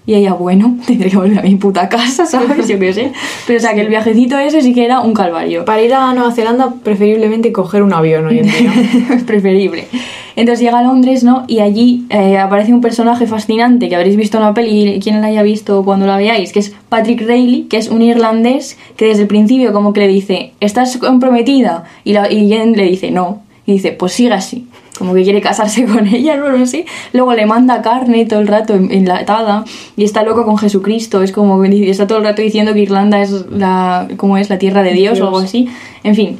[0.05, 2.67] Y ella, bueno, tendré que volver a mi puta casa, ¿sabes?
[2.67, 3.11] Yo qué sé.
[3.47, 5.65] Pero o sea, que el viajecito ese sí que era un calvario.
[5.65, 8.73] Para ir a Nueva Zelanda, preferiblemente coger un avión hoy en día.
[9.15, 9.87] es preferible.
[10.35, 11.45] Entonces llega a Londres, ¿no?
[11.47, 15.27] Y allí eh, aparece un personaje fascinante que habréis visto en la peli, quien la
[15.27, 19.21] haya visto cuando la veáis, que es Patrick Reilly, que es un irlandés que desde
[19.21, 21.83] el principio como que le dice, ¿estás comprometida?
[22.03, 23.43] Y, la, y Jen le dice, no.
[23.65, 26.85] Y dice, pues siga así como que quiere casarse con ella, no lo sé.
[27.13, 31.23] Luego le manda carne todo el rato enlatada y está loco con Jesucristo.
[31.23, 34.57] Es como que está todo el rato diciendo que Irlanda es la, como es la
[34.57, 35.25] tierra de Dios, Dios.
[35.25, 35.67] o algo así.
[36.03, 36.39] En fin,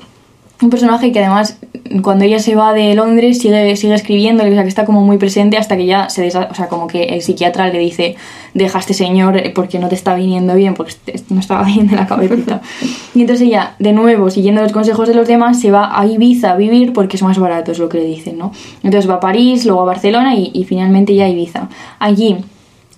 [0.64, 1.58] un personaje que además
[2.02, 5.18] cuando ella se va de Londres sigue, sigue escribiendo, o sea, que está como muy
[5.18, 8.16] presente hasta que ya se desa o sea, como que el psiquiatra le dice,
[8.54, 10.94] deja a este señor porque no te está viniendo bien, porque
[11.30, 12.62] no estaba bien de la cabecita.
[13.14, 16.54] y entonces ella, de nuevo, siguiendo los consejos de los demás, se va a Ibiza
[16.54, 18.52] a vivir porque es más barato, es lo que le dicen, ¿no?
[18.82, 21.70] Entonces va a París, luego a Barcelona y, y finalmente ya a Ibiza.
[22.00, 22.38] Allí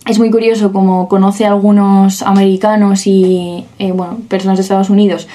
[0.05, 5.27] es muy curioso como conoce a algunos americanos y, eh, bueno, personas de Estados Unidos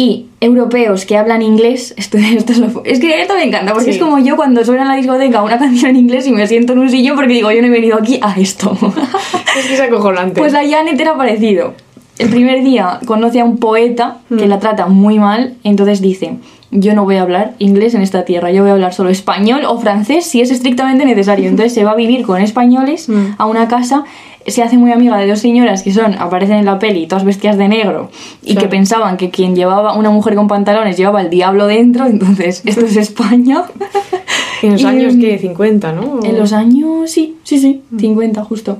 [0.00, 3.86] y europeos que hablan inglés, esto, esto es, lo, es, que esto me encanta, porque
[3.92, 3.98] sí.
[3.98, 6.74] es como yo cuando suena en la discoteca una canción en inglés y me siento
[6.74, 8.76] en un sillón porque digo, yo no he venido aquí a esto.
[9.58, 10.38] Es que es acojonante.
[10.40, 11.74] Pues la Janet era parecido.
[12.18, 14.48] el primer día conoce a un poeta que Mm.
[14.48, 16.36] la trata muy mal, entonces dice,
[16.70, 19.62] yo no voy a hablar inglés en esta tierra, yo voy a hablar solo español
[19.66, 21.48] o francés si es estrictamente necesario.
[21.48, 23.34] Entonces se va a vivir con españoles Mm.
[23.38, 24.04] a una casa,
[24.46, 27.58] se hace muy amiga de dos señoras que son, aparecen en la peli, todas vestidas
[27.58, 28.10] de negro,
[28.42, 28.60] y Claro.
[28.62, 32.86] que pensaban que quien llevaba una mujer con pantalones llevaba el diablo dentro, entonces esto
[32.86, 33.64] es España.
[34.62, 36.20] En los Y, años mm, que 50, ¿no?
[36.24, 38.78] En los años, sí, sí, sí, 50 justo.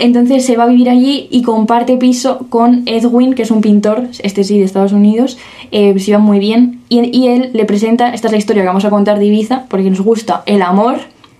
[0.00, 4.08] Entonces se va a vivir allí y comparte piso con Edwin, que es un pintor,
[4.22, 5.38] este sí, de Estados Unidos,
[5.70, 6.80] eh, se llevan muy bien.
[6.88, 9.66] Y, y él le presenta, esta es la historia que vamos a contar de Ibiza,
[9.68, 10.96] porque nos gusta el amor,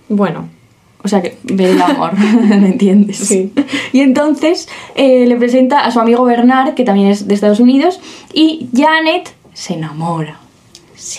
[0.07, 0.47] Bueno,
[1.03, 2.13] o sea, que ver el amor,
[2.47, 3.17] ¿me entiendes?
[3.17, 3.51] Sí.
[3.91, 7.99] Y entonces eh, le presenta a su amigo Bernard, que también es de Estados Unidos,
[8.33, 10.40] y Janet se enamora.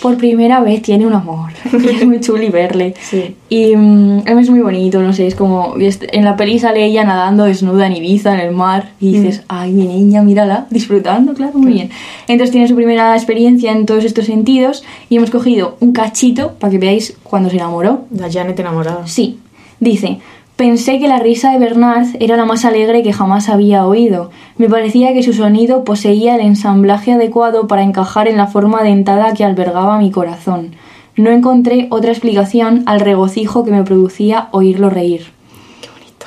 [0.01, 1.51] Por primera vez tiene un amor.
[1.73, 2.93] Y es muy chuli verle.
[3.01, 3.35] Sí.
[3.49, 5.75] Y mm, es muy bonito, no sé, es como...
[5.77, 9.39] este- En la peli sale ella nadando desnuda en Ibiza, en el mar, y dices,
[9.41, 9.43] Mm.
[9.49, 11.89] ay, mi niña, mírala, disfrutando, claro, muy bien.
[12.27, 16.71] Entonces tiene su primera experiencia en todos estos sentidos, y hemos cogido un cachito para
[16.71, 18.05] que veáis cuando se enamoró.
[18.15, 19.05] la Janet enamorada.
[19.07, 19.39] Sí,
[19.79, 20.19] dice,
[20.63, 24.31] pensé que la risa de Bernard era la más alegre que jamás había oído.
[24.55, 29.33] Me parecía que su sonido poseía el ensamblaje adecuado para encajar en la forma dentada
[29.33, 30.73] que albergaba mi corazón.
[31.17, 35.33] No encontré otra explicación al regocijo que me producía oírlo reír.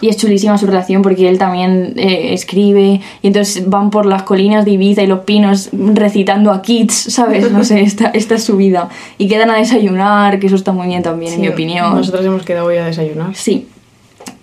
[0.02, 4.24] Y es chulísima su relación porque él también eh, escribe y entonces van por las
[4.24, 7.50] colinas de Ibiza y los pinos recitando a kids, ¿sabes?
[7.50, 8.90] No sé, esta, esta es su vida.
[9.16, 11.94] Y quedan a desayunar, que eso está muy bien también, en mi Sí, opinión.
[11.94, 13.34] Nosotros hemos quedado hoy a desayunar.
[13.34, 13.66] Sí.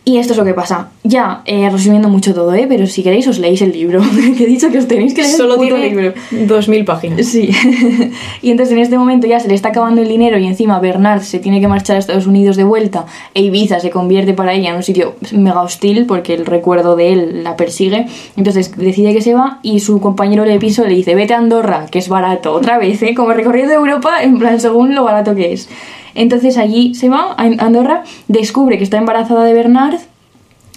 [0.06, 0.90] Y esto es lo que pasa.
[1.04, 2.66] Ya, eh, resumiendo mucho todo, ¿eh?
[2.68, 4.02] Pero si queréis os leéis el libro.
[4.38, 6.14] que he dicho que os tenéis que leer Solo el puto tiene libro.
[6.32, 7.26] 2.000 páginas.
[7.26, 7.50] Sí.
[8.42, 11.22] y entonces en este momento ya se le está acabando el dinero y encima Bernard
[11.22, 14.72] se tiene que marchar a Estados Unidos de vuelta e Ibiza se convierte para ella
[14.72, 18.08] en un sitio mega hostil porque el recuerdo de él la persigue.
[18.36, 21.86] Entonces decide que se va y su compañero de piso le dice vete a Andorra,
[21.90, 22.54] que es barato.
[22.54, 23.14] Otra vez, ¿eh?
[23.14, 25.70] Como recorriendo Europa, en plan según lo barato que es.
[26.16, 30.00] Entonces allí se va a Andorra, descubre que está embarazada de Bernard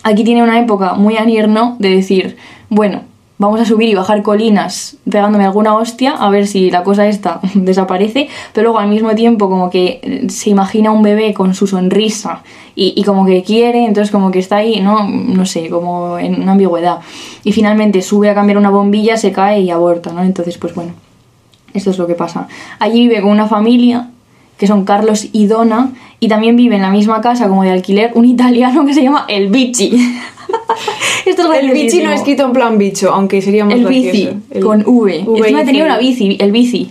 [0.07, 2.37] Aquí tiene una época muy anierno de decir,
[2.69, 3.03] bueno,
[3.39, 7.41] vamos a subir y bajar colinas pegándome alguna hostia a ver si la cosa esta
[7.55, 11.67] desaparece, pero luego al mismo tiempo como que eh, se imagina un bebé con su
[11.67, 12.45] sonrisa
[12.77, 15.09] y, y como que quiere, entonces como que está ahí, ¿no?
[15.09, 17.01] No sé, como en una ambigüedad.
[17.43, 20.23] Y finalmente sube a cambiar una bombilla, se cae y aborta, ¿no?
[20.23, 20.93] Entonces, pues bueno,
[21.75, 22.47] esto es lo que pasa.
[22.79, 24.11] Allí vive con una familia
[24.59, 28.13] que son Carlos y Donna, y también vive en la misma casa como de alquiler
[28.15, 29.91] un italiano que se llama El Bici.
[31.27, 34.29] Esto es El bichi no escrito en plan bicho, aunque sería más El bici.
[34.51, 35.25] El- con V.
[35.27, 36.91] V Encima tenía una bici, el bici.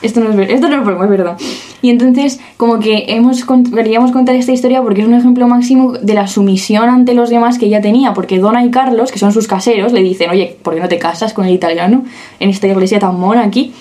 [0.00, 1.36] Esto no es ver- esto no es broma, es verdad.
[1.82, 3.44] Y entonces, como que hemos
[3.74, 7.58] queríamos contar esta historia porque es un ejemplo máximo de la sumisión ante los demás
[7.58, 10.74] que ella tenía, porque Donna y Carlos, que son sus caseros, le dicen, oye, ¿por
[10.74, 12.04] qué no te casas con el italiano
[12.38, 13.72] en esta iglesia tan mona aquí?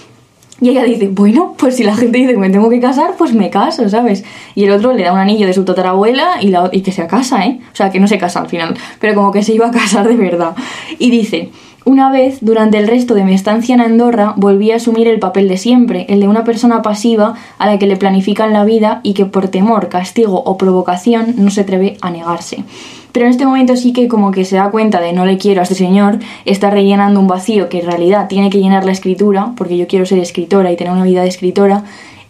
[0.59, 3.33] Y ella dice, bueno, pues si la gente dice que me tengo que casar, pues
[3.33, 4.23] me caso, ¿sabes?
[4.55, 7.05] Y el otro le da un anillo de su tatarabuela y, la, y que se
[7.05, 7.59] casa, ¿eh?
[7.71, 10.07] O sea, que no se casa al final, pero como que se iba a casar
[10.07, 10.55] de verdad.
[10.97, 11.51] Y dice,
[11.87, 15.47] una vez, durante el resto de mi estancia en Andorra, volví a asumir el papel
[15.47, 19.13] de siempre, el de una persona pasiva a la que le planifican la vida y
[19.13, 22.65] que por temor, castigo o provocación no se atreve a negarse.
[23.11, 25.61] Pero en este momento sí que como que se da cuenta de no le quiero
[25.61, 29.53] a este señor, está rellenando un vacío que en realidad tiene que llenar la escritura,
[29.55, 31.83] porque yo quiero ser escritora y tener una vida de escritora,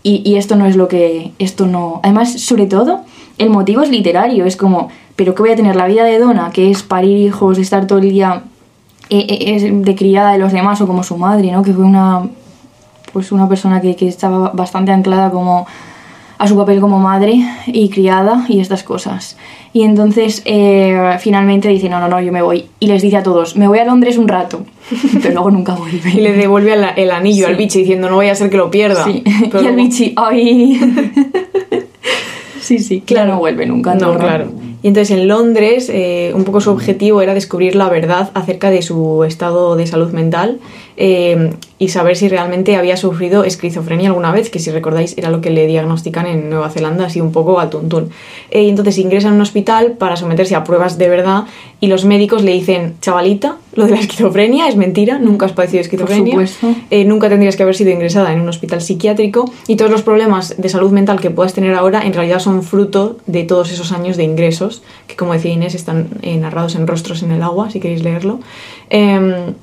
[0.04, 1.32] y, y esto no es lo que...
[1.40, 2.00] esto no...
[2.04, 3.02] Además, sobre todo,
[3.38, 6.52] el motivo es literario, es como, pero que voy a tener la vida de Donna,
[6.54, 8.44] que es parir hijos, estar todo el día
[9.10, 11.64] eh, eh, de criada de los demás o como su madre, ¿no?
[11.64, 12.28] Que fue una
[13.14, 15.66] pues una persona que, que estaba bastante anclada como
[16.40, 19.38] a su papel como madre y criada y estas cosas.
[19.74, 22.66] Y entonces eh, finalmente dice, no, no, no, yo me voy.
[22.80, 24.64] Y les dice a todos, me voy a Londres un rato,
[25.22, 26.10] pero luego nunca vuelve.
[26.12, 27.52] Y le devuelve el, el anillo Sí.
[27.52, 29.04] al bichi diciendo no vaya a ser que lo pierda.
[29.06, 29.24] Sí.
[29.52, 30.80] Pero y el luego- bichi, ay.
[32.62, 33.96] sí, sí, claro, no vuelve nunca.
[33.96, 34.48] No, claro.
[34.84, 38.82] Y entonces en Londres, eh, un poco su objetivo era descubrir la verdad acerca de
[38.82, 40.60] su estado de salud mental
[40.98, 45.42] eh, y saber si realmente había sufrido esquizofrenia alguna vez, que si recordáis era lo
[45.42, 48.10] que le diagnostican en Nueva Zelanda, así un poco al tuntún.
[48.50, 51.44] Eh, y entonces ingresa en un hospital para someterse a pruebas de verdad
[51.80, 55.82] y los médicos le dicen, chavalita, lo de la esquizofrenia es mentira, nunca has padecido
[55.82, 56.76] esquizofrenia, supuesto.
[56.90, 60.56] eh, nunca tendrías que haber sido ingresada en un hospital psiquiátrico y todos los problemas
[60.58, 64.18] de salud mental que puedas tener ahora en realidad son fruto de todos esos años
[64.18, 67.80] de ingresos que como decía Inés están eh, narrados en rostros en el agua si
[67.80, 68.40] queréis leerlo
[68.90, 69.54] Em,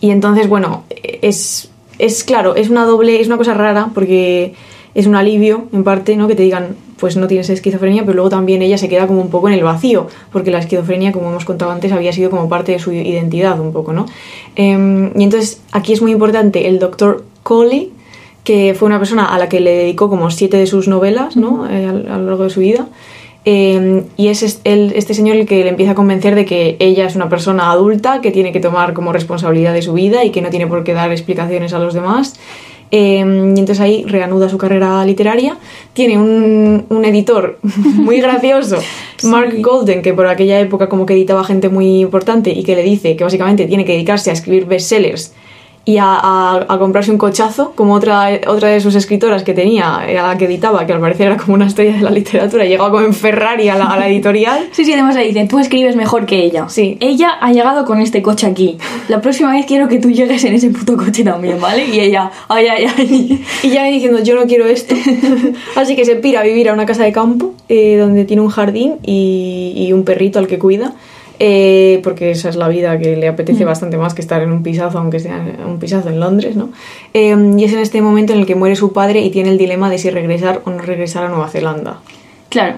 [0.00, 0.84] y entonces bueno
[1.22, 4.54] es, es claro es una doble es una cosa rara porque
[4.94, 8.14] es un alivio en parte no que te digan pues no tiene esa esquizofrenia, pero
[8.16, 11.30] luego también ella se queda como un poco en el vacío, porque la esquizofrenia, como
[11.30, 14.06] hemos contado antes, había sido como parte de su identidad un poco, ¿no?
[14.54, 17.90] Em, y entonces aquí es muy importante el doctor Coley,
[18.44, 21.68] que fue una persona a la que le dedicó como siete de sus novelas, ¿no?
[21.70, 22.86] Eh, a, lo largo de su vida.
[23.44, 27.16] Em, y es este señor el que le empieza a convencer de que ella es
[27.16, 30.50] una persona adulta, que tiene que tomar como responsabilidad de su vida y que no
[30.50, 32.38] tiene por qué dar explicaciones a los demás.
[32.92, 35.56] Em, y entonces ahí reanuda su carrera literaria.
[35.92, 38.78] Tiene un, un editor muy gracioso,
[39.22, 42.82] Mark Golden, que por aquella época como que editaba gente muy importante y que le
[42.82, 45.32] dice que básicamente tiene que dedicarse a escribir bestsellers
[45.84, 50.28] y a, a, comprarse un cochazo, como otra, otra de sus escritoras que tenía, a
[50.28, 53.04] la que editaba, que al parecer era como una estrella de la literatura, llegaba como
[53.04, 54.68] en Ferrari a la, a la editorial.
[54.72, 56.68] Sí, sí, además le dicen, tú escribes mejor que ella.
[56.68, 56.98] Sí.
[57.00, 58.76] Ella ha llegado con este coche aquí.
[59.08, 61.86] La próxima vez quiero que tú llegues en ese puto coche también, ¿vale?
[61.86, 63.44] Y ella, ay, ay, ay.
[63.62, 64.94] Y ya diciendo, yo no quiero esto.
[65.76, 68.50] Así que se pira a vivir a una casa de campo, eh, donde tiene un
[68.50, 70.94] jardín y, y un perrito al que cuida.
[71.42, 73.66] Eh, porque esa es la vida que le apetece mm.
[73.66, 76.68] bastante más que estar en un pisazo, aunque sea un pisazo en Londres, ¿no?
[77.14, 79.56] Eh, y es en este momento en el que muere su padre y tiene el
[79.56, 82.00] dilema de si regresar o no regresar a Nueva Zelanda.
[82.50, 82.76] Claro.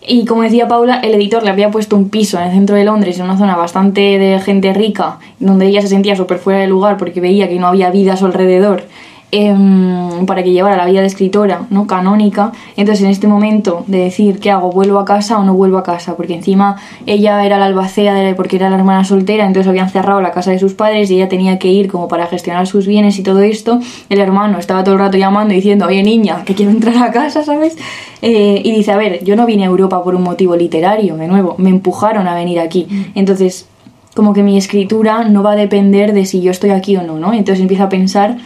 [0.00, 2.84] Y como decía Paula, el editor le había puesto un piso en el centro de
[2.84, 6.66] Londres, en una zona bastante de gente rica, donde ella se sentía súper fuera de
[6.66, 8.84] lugar porque veía que no había vida a su alrededor
[9.30, 12.52] Em, para que llevara la vida de escritora no canónica.
[12.78, 15.82] Entonces en este momento de decir qué hago vuelvo a casa o no vuelvo a
[15.82, 19.90] casa porque encima ella era la albacea de, porque era la hermana soltera entonces habían
[19.90, 22.86] cerrado la casa de sus padres y ella tenía que ir como para gestionar sus
[22.86, 23.80] bienes y todo esto.
[24.08, 27.12] El hermano estaba todo el rato llamando y diciendo oye niña que quiero entrar a
[27.12, 27.76] casa sabes
[28.22, 31.28] eh, y dice a ver yo no vine a Europa por un motivo literario de
[31.28, 33.04] nuevo me empujaron a venir aquí mm.
[33.14, 33.68] entonces
[34.14, 37.18] como que mi escritura no va a depender de si yo estoy aquí o no
[37.18, 38.38] no entonces empieza a pensar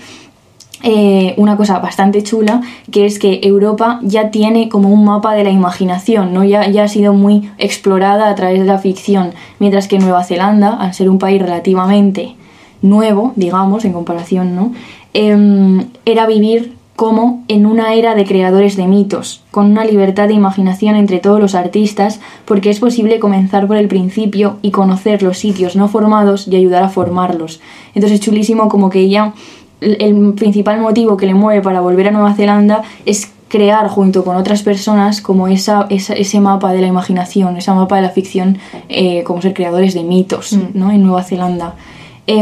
[0.82, 5.44] eh, una cosa bastante chula, que es que Europa ya tiene como un mapa de
[5.44, 6.44] la imaginación, ¿no?
[6.44, 10.70] Ya, ya ha sido muy explorada a través de la ficción, mientras que Nueva Zelanda,
[10.70, 12.34] al ser un país relativamente
[12.82, 14.72] nuevo, digamos, en comparación, ¿no?
[15.14, 20.34] Em, era vivir como en una era de creadores de mitos, con una libertad de
[20.34, 25.38] imaginación entre todos los artistas, porque es posible comenzar por el principio y conocer los
[25.38, 27.60] sitios no formados y ayudar a formarlos.
[27.94, 29.32] Entonces es chulísimo como que ella
[29.82, 34.36] el principal motivo que le mueve para volver a Nueva Zelanda es crear junto con
[34.36, 38.56] otras personas como esa, ese mapa de la imaginación, ese mapa de la ficción,
[38.88, 40.68] eh, como ser creadores de mitos mm.
[40.72, 40.90] ¿no?
[40.90, 41.74] en Nueva Zelanda.
[42.26, 42.40] Y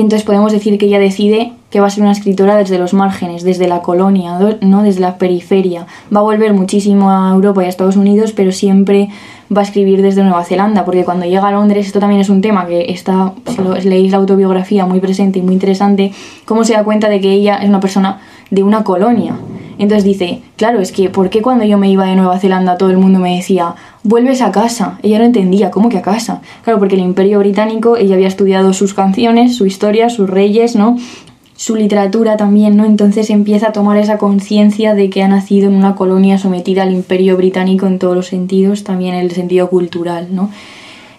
[0.00, 3.44] entonces podemos decir que ella decide que va a ser una escritora desde los márgenes,
[3.44, 4.82] desde la colonia, ¿no?
[4.82, 5.86] desde la periferia.
[6.14, 9.08] Va a volver muchísimo a Europa y a Estados Unidos, pero siempre
[9.54, 12.42] va a escribir desde Nueva Zelanda, porque cuando llega a Londres, esto también es un
[12.42, 13.32] tema que está,
[13.80, 16.12] si leéis la autobiografía, muy presente y muy interesante,
[16.44, 19.34] cómo se da cuenta de que ella es una persona de una colonia.
[19.78, 22.90] Entonces dice, claro, es que ¿por qué cuando yo me iba de Nueva Zelanda todo
[22.90, 24.98] el mundo me decía, vuelves a casa?
[25.02, 26.42] Ella no entendía, ¿cómo que a casa?
[26.62, 30.98] Claro, porque el imperio británico, ella había estudiado sus canciones, su historia, sus reyes, ¿no?
[31.62, 32.84] Su literatura también, ¿no?
[32.84, 36.90] Entonces empieza a tomar esa conciencia de que ha nacido en una colonia sometida al
[36.90, 40.50] imperio británico en todos los sentidos, también el sentido cultural, ¿no?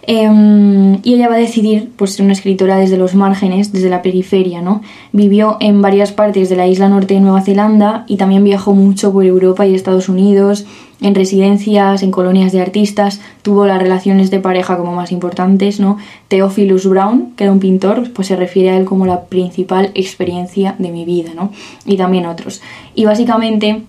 [0.06, 4.02] Em, y ella va a decidir pues, ser una escritora desde los márgenes, desde la
[4.02, 4.82] periferia, ¿no?
[5.12, 9.14] Vivió en varias partes de la isla norte de Nueva Zelanda y también viajó mucho
[9.14, 10.66] por Europa y Estados Unidos,
[11.04, 15.98] en residencias, en colonias de artistas, tuvo las relaciones de pareja como más importantes, ¿no?
[16.28, 20.76] Theophilus Brown, que era un pintor, pues se refiere a él como la principal experiencia
[20.78, 21.52] de mi vida, ¿no?
[21.84, 22.62] Y también otros.
[22.94, 23.82] Y básicamente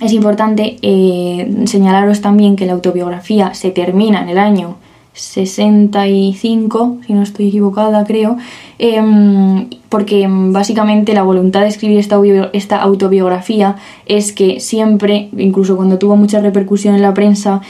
[0.00, 4.74] es importante eh, señalaros también que la autobiografía se termina en el año
[5.16, 8.36] 65, si no estoy equivocada, creo,
[8.78, 12.20] em, porque básicamente la voluntad de escribir esta,
[12.52, 17.62] esta autobiografía es que siempre, incluso cuando tuvo mucha repercusión en la prensa,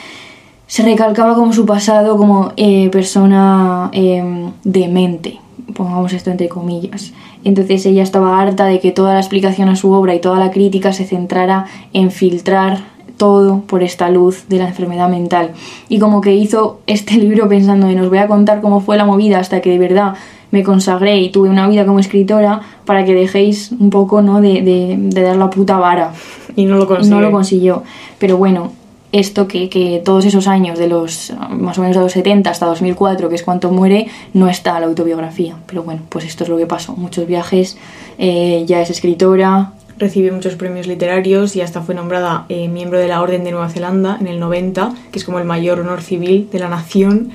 [0.66, 5.38] se recalcaba como su pasado como eh, persona eh, demente,
[5.74, 7.12] pongamos esto entre comillas.
[7.44, 10.50] Entonces ella estaba harta de que toda la explicación a su obra y toda la
[10.50, 15.52] crítica se centrara en filtrar todo por esta luz de la enfermedad mental.
[15.88, 19.04] Y como que hizo este libro pensando en os voy a contar cómo fue la
[19.04, 20.14] movida hasta que de verdad
[20.50, 24.40] me consagré y tuve una vida como escritora para que dejéis un poco ¿no?
[24.40, 26.12] de, dar la puta vara.
[26.54, 27.16] Y no lo consiguió.
[27.16, 27.82] No lo consiguió.
[28.18, 28.72] Pero bueno,
[29.12, 32.66] esto que, que, todos esos años, de los más o menos de los 70 hasta
[32.66, 35.56] 2004, que es cuando muere, no está la autobiografía.
[35.66, 36.94] Pero bueno, pues esto es lo que pasó.
[36.94, 37.76] Muchos viajes,
[38.18, 43.08] eh, ya es escritora, recibe muchos premios literarios y hasta fue nombrada eh, miembro de
[43.08, 46.48] la Orden de Nueva Zelanda en el 90, que es como el mayor honor civil
[46.50, 47.30] de la nación.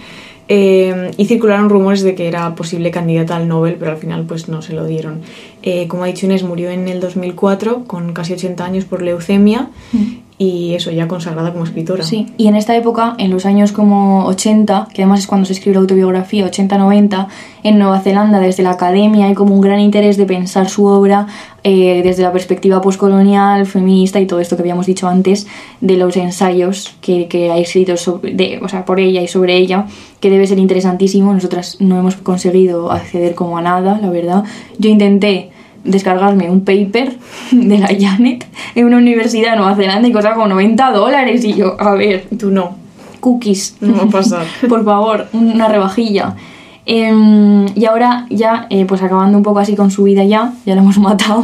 [0.53, 4.49] Eh, y circularon rumores de que era posible candidata al Nobel, pero al final pues
[4.49, 5.21] no se lo dieron.
[5.63, 9.69] Eh, como ha dicho Inés, murió en el 2004 con casi 80 años por leucemia.
[9.93, 10.20] Mm.
[10.37, 12.03] Y eso, ya consagrada como escritora.
[12.03, 15.53] Sí, y en esta época, en los años como 80, que además es cuando se
[15.53, 17.27] escribe la autobiografía, 80-90,
[17.63, 21.27] en Nueva Zelanda, desde la academia, hay como un gran interés de pensar su obra
[21.63, 25.45] eh, desde la perspectiva postcolonial, feminista y todo esto que habíamos dicho antes,
[25.79, 29.57] de los ensayos que, que ha escrito sobre, de, o sea, por ella y sobre
[29.57, 29.85] ella,
[30.19, 31.33] que debe ser interesantísimo.
[31.33, 34.43] Nosotras no hemos conseguido acceder como a nada, la verdad.
[34.79, 35.51] Yo intenté
[35.83, 37.17] descargarme un paper
[37.51, 41.53] de la Janet en una universidad de Nueva Zelanda y costaba como 90 dólares y
[41.53, 42.75] yo, a ver, Tú no.
[43.19, 43.77] cookies.
[43.81, 44.45] No va a pasar.
[44.69, 46.35] Por favor, una rebajilla.
[46.83, 50.73] Em, y ahora ya, eh, pues acabando un poco así con su vida ya, ya
[50.73, 51.43] la hemos matado.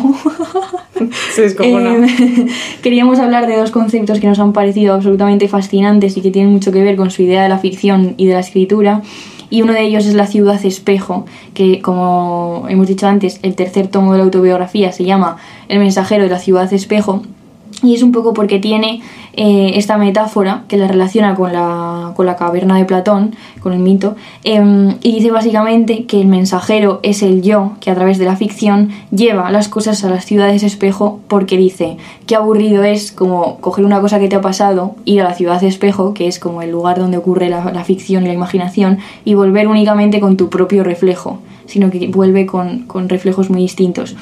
[1.36, 1.94] Se descojona.
[1.94, 2.48] Em,
[2.82, 6.72] queríamos hablar de dos conceptos que nos han parecido absolutamente fascinantes y que tienen mucho
[6.72, 9.02] que ver con su idea de la ficción y de la escritura.
[9.50, 13.88] Y uno de ellos es La ciudad espejo, que como hemos dicho antes, el tercer
[13.88, 15.38] tomo de la autobiografía se llama
[15.70, 17.24] El mensajero de la ciudad espejo.
[17.84, 19.01] Y es un poco porque tiene
[19.34, 23.78] eh, esta metáfora que la relaciona con la, con la caverna de Platón, con el
[23.78, 28.26] mito, em, y dice básicamente que el mensajero es el yo que a través de
[28.26, 33.59] la ficción lleva las cosas a las ciudades espejo porque dice qué aburrido es como
[33.59, 36.63] coger una cosa que te ha pasado, ir a la ciudad espejo, que es como
[36.63, 40.49] el lugar donde ocurre la, la ficción y la imaginación, y volver únicamente con tu
[40.49, 44.15] propio reflejo, sino que vuelve con, con reflejos muy distintos.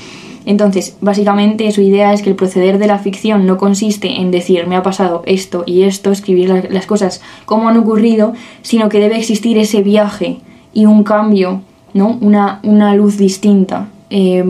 [0.45, 4.67] Entonces, básicamente su idea es que el proceder de la ficción no consiste en decir
[4.67, 8.99] me ha pasado esto y esto, escribir la- las cosas como han ocurrido, sino que
[8.99, 10.37] debe existir ese viaje
[10.73, 11.61] y un cambio,
[11.93, 12.17] ¿no?
[12.21, 13.87] Una, una luz distinta.
[14.11, 14.43] Eh,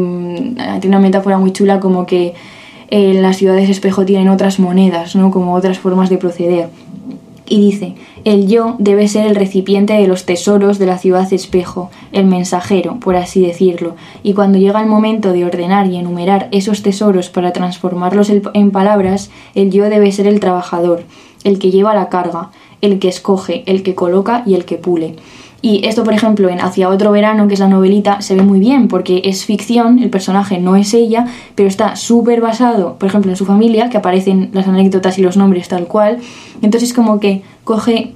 [0.82, 2.34] tiene una metáfora muy chula como que
[2.92, 5.32] eh, las ciudades espejo tienen otras monedas, ¿no?
[5.32, 6.70] Como otras formas de proceder.
[7.48, 7.96] Y dice,
[8.26, 13.00] el yo debe ser el recipiente de los tesoros de la ciudad espejo, el mensajero,
[13.00, 17.54] por así decirlo, y cuando llega el momento de ordenar y enumerar esos tesoros para
[17.54, 21.04] transformarlos en palabras, el yo debe ser el trabajador,
[21.44, 22.50] el que lleva la carga,
[22.82, 25.16] el que escoge, el que coloca y el que pule.
[25.66, 28.60] Y esto, por ejemplo, en Hacia otro verano, que es la novelita, se ve muy
[28.60, 33.32] bien porque es ficción, el personaje no es ella, pero está súper basado, por ejemplo,
[33.32, 36.20] en su familia, que aparecen las anécdotas y los nombres tal cual.
[36.62, 38.14] Entonces, como que coge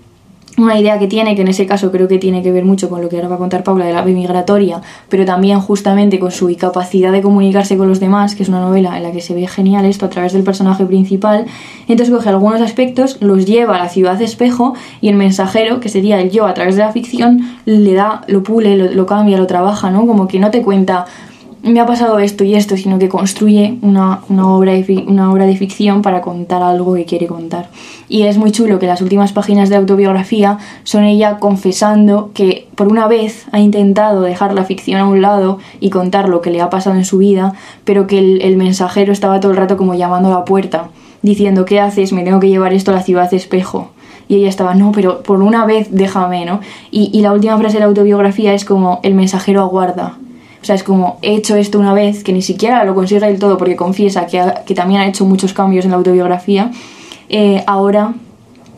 [0.64, 3.01] una idea que tiene, que en ese caso creo que tiene que ver mucho con
[3.01, 6.49] lo que ahora va a contar Paula de la migratoria, pero también justamente con su
[6.49, 9.47] incapacidad de comunicarse con los demás, que es una novela en la que se ve
[9.47, 11.45] genial esto a través del personaje principal.
[11.88, 16.20] Entonces coge algunos aspectos, los lleva a la ciudad espejo y el mensajero, que sería
[16.20, 19.47] el yo a través de la ficción, le da, lo pule, lo, lo cambia, lo
[19.47, 20.05] trabaja, ¿no?
[20.05, 21.05] Como que no te cuenta
[21.62, 25.45] me ha pasado esto y esto, sino que construye una, una obra de, una obra
[25.45, 27.70] de ficción para contar algo que quiere contar.
[28.07, 32.88] Y es muy chulo que las últimas páginas de autobiografía son ella confesando que por
[32.88, 36.62] una vez ha intentado dejar la ficción a un lado y contar lo que le
[36.62, 37.53] ha pasado en su vida,
[37.84, 40.89] pero que el, el mensajero estaba todo el rato como llamando a la puerta,
[41.22, 42.14] diciendo, ¿qué haces?
[42.14, 43.91] Me tengo que llevar esto a la ciudad espejo.
[44.30, 46.62] Y ella estaba, no, pero por una vez déjame, ¿no?
[46.91, 50.18] Y, y la última frase de la autobiografía es como, el mensajero aguarda.
[50.62, 53.39] O sea, es como, he hecho esto una vez, que ni siquiera lo consigue del
[53.39, 56.72] todo porque confiesa que, ha- que también ha hecho muchos cambios en la autobiografía.
[57.30, 58.14] eh, ahora,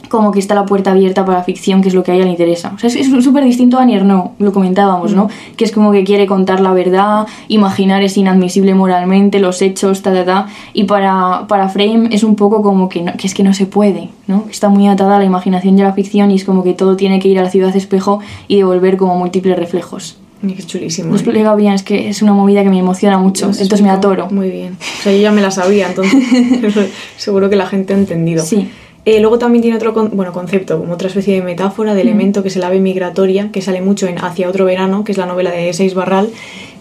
[0.10, 2.26] como que está la puerta abierta para la ficción, que es lo que a ella
[2.26, 2.74] le interesa.
[2.76, 5.30] O sea, es súper distinto a Annie no lo comentábamos, ¿no?
[5.56, 10.12] Que es como que quiere contar la verdad, imaginar es inadmisible moralmente, los hechos, ta,
[10.14, 10.48] ta, ta.
[10.74, 13.68] Y para, para Frame es un poco como que, no- que es que no se
[13.68, 14.44] puede, ¿no?
[14.52, 16.98] Está muy atada a la imaginación y a la ficción y es como que todo
[16.98, 18.20] tiene que ir a la ciudad espejo
[18.50, 20.18] y devolver como múltiples reflejos.
[20.42, 21.10] Qué chulísimo.
[21.10, 21.18] Lo ¿eh?
[21.18, 24.14] explica bien, es que es una movida que me emociona mucho, Lo entonces me explicado
[24.26, 24.36] atoro.
[24.36, 24.78] Muy bien.
[25.00, 26.14] O sea, yo ya me la sabía, entonces
[27.18, 28.44] seguro que la gente ha entendido.
[28.44, 28.70] Sí.
[29.04, 32.44] Eh, luego también tiene otro con- bueno, concepto, como otra especie de metáfora, de elemento,
[32.44, 35.26] que es el ave migratoria, que sale mucho en Hacia otro verano, que es la
[35.26, 36.30] novela de Seis Barral.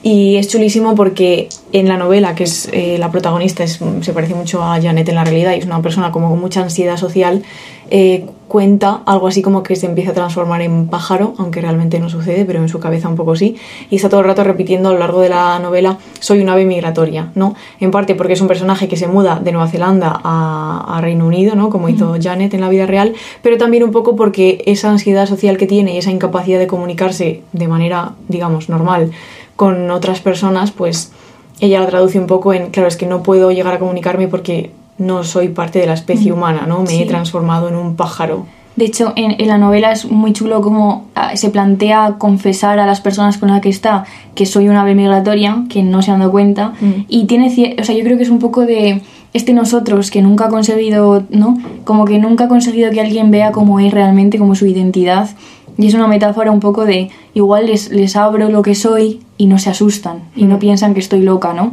[0.03, 4.35] Y es chulísimo porque en la novela, que es eh, la protagonista, es, se parece
[4.35, 7.43] mucho a Janet en la realidad y es una persona como con mucha ansiedad social,
[7.91, 12.09] eh, cuenta algo así como que se empieza a transformar en pájaro, aunque realmente no
[12.09, 13.57] sucede, pero en su cabeza un poco sí,
[13.91, 16.65] y está todo el rato repitiendo a lo largo de la novela, soy un ave
[16.65, 17.55] migratoria, ¿no?
[17.79, 21.27] En parte porque es un personaje que se muda de Nueva Zelanda a, a Reino
[21.27, 21.71] Unido, ¿no?
[21.71, 25.57] Como hizo Janet en la vida real, pero también un poco porque esa ansiedad social
[25.57, 29.13] que tiene y esa incapacidad de comunicarse de manera, digamos, normal
[29.55, 31.13] con otras personas, pues
[31.61, 34.71] ella lo traduce un poco en, claro, es que no puedo llegar a comunicarme porque
[35.01, 36.83] no soy parte de la especie humana, ¿no?
[36.83, 37.03] Me Sí.
[37.03, 38.47] he transformado en un pájaro.
[38.77, 42.87] De hecho, en, en la novela es muy chulo como ah, se plantea confesar a
[42.87, 44.05] las personas con las que está
[44.37, 46.75] que soy una ave migratoria, que no se han dado cuenta.
[46.81, 47.05] Mm.
[47.09, 47.49] Y tiene,
[47.81, 49.03] o sea, yo creo que es un poco de
[49.35, 51.59] este nosotros que nunca ha conseguido, ¿no?
[51.85, 55.29] Como que nunca ha conseguido que alguien vea cómo es realmente, como su identidad.
[55.77, 59.47] Y es una metáfora un poco de igual les, les abro lo que soy y
[59.47, 60.61] no se asustan y no Mm.
[60.61, 61.73] piensan que estoy loca, ¿no?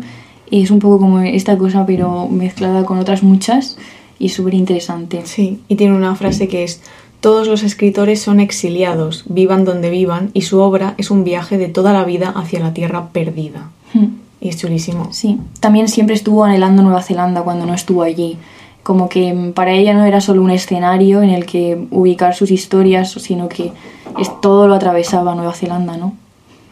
[0.49, 3.77] Y es un poco como esta cosa, pero mezclada con otras muchas.
[4.19, 5.21] y es súper interesante.
[5.25, 6.81] Sí, y tiene una frase que es,
[7.19, 11.67] todos los escritores son exiliados, vivan donde vivan, y su obra es un viaje de
[11.67, 13.69] toda la vida hacia la tierra perdida.
[13.93, 14.17] Hmm.
[14.39, 15.09] Y es chulísimo.
[15.11, 18.37] Sí, también siempre estuvo anhelando Nueva Zelanda cuando no estuvo allí.
[18.83, 23.11] Como que para ella no era solo un escenario en el que ubicar sus historias,
[23.11, 23.73] sino que
[24.19, 26.13] es, todo lo atravesaba Nueva Zelanda, ¿no?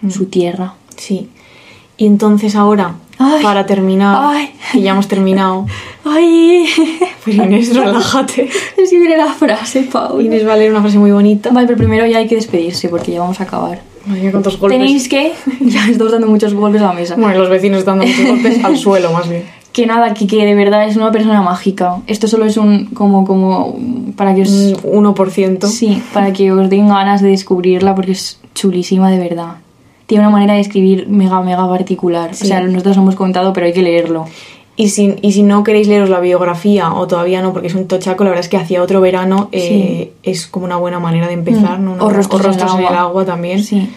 [0.09, 0.76] Su tierra.
[0.95, 1.30] Sí.
[1.97, 3.43] Y entonces ahora, Ay.
[3.43, 4.53] para terminar, Ay.
[4.72, 5.66] que ya hemos terminado,
[6.03, 6.66] ¡Ay!
[7.24, 8.49] pero Inés, relájate.
[8.78, 10.24] Es que viene la frase, Paula.
[10.24, 11.49] Inés va a leer una frase muy bonita.
[11.51, 13.80] Vale, pero primero ya hay que despedirse porque ya vamos a acabar.
[14.05, 14.78] Mía, cuántos golpes.
[14.78, 15.34] Tenéis que...
[15.61, 17.16] Ya estamos dando muchos golpes a la mesa.
[17.16, 19.43] Bueno, los vecinos están dando muchos golpes al suelo, más bien.
[19.72, 21.97] Que nada, que, que de verdad es una persona mágica.
[22.07, 22.86] Esto solo es un...
[22.88, 23.26] como...
[23.26, 23.78] como...
[24.16, 24.49] para que os...
[24.84, 25.66] Un 1%.
[25.68, 29.55] Sí, para que os den ganas de descubrirla porque es chulísima de verdad.
[30.06, 32.36] Tiene una manera de escribir mega, mega particular.
[32.36, 32.45] Sí.
[32.45, 34.26] O sea, nosotros lo hemos contado, pero hay que leerlo.
[34.78, 37.88] Y si, y si no queréis leeros la biografía o todavía no, porque es un
[37.88, 41.34] tochaco, la verdad es que hacia otro verano eh, es como una buena manera de
[41.34, 41.80] empezar.
[41.80, 41.86] Mm.
[41.86, 41.93] ¿no?
[41.93, 43.26] Una O Rostros en el en el agua.
[43.26, 43.64] también.
[43.64, 43.89] Sí.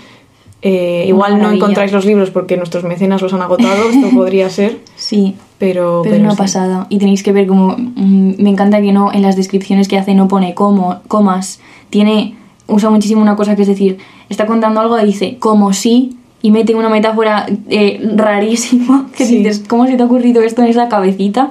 [0.63, 4.79] Eh, igual no encontráis los libros porque nuestros mecenas los han agotado, esto podría ser,
[4.97, 5.37] Sí.
[5.59, 6.01] pero...
[6.03, 6.37] Pero es una sí.
[6.37, 6.87] pasada.
[6.89, 7.77] Y tenéis que ver como...
[7.77, 11.61] mm, me encanta que no en las descripciones que hace no pone como, comas.
[11.91, 12.37] Tiene...
[12.67, 13.99] Usa muchísimo una cosa que es decir,
[14.29, 19.37] está contando algo y dice como si y mete una metáfora eh, rarísima que Sí.
[19.39, 21.51] dices, ¿cómo se te ha ocurrido esto en esa cabecita?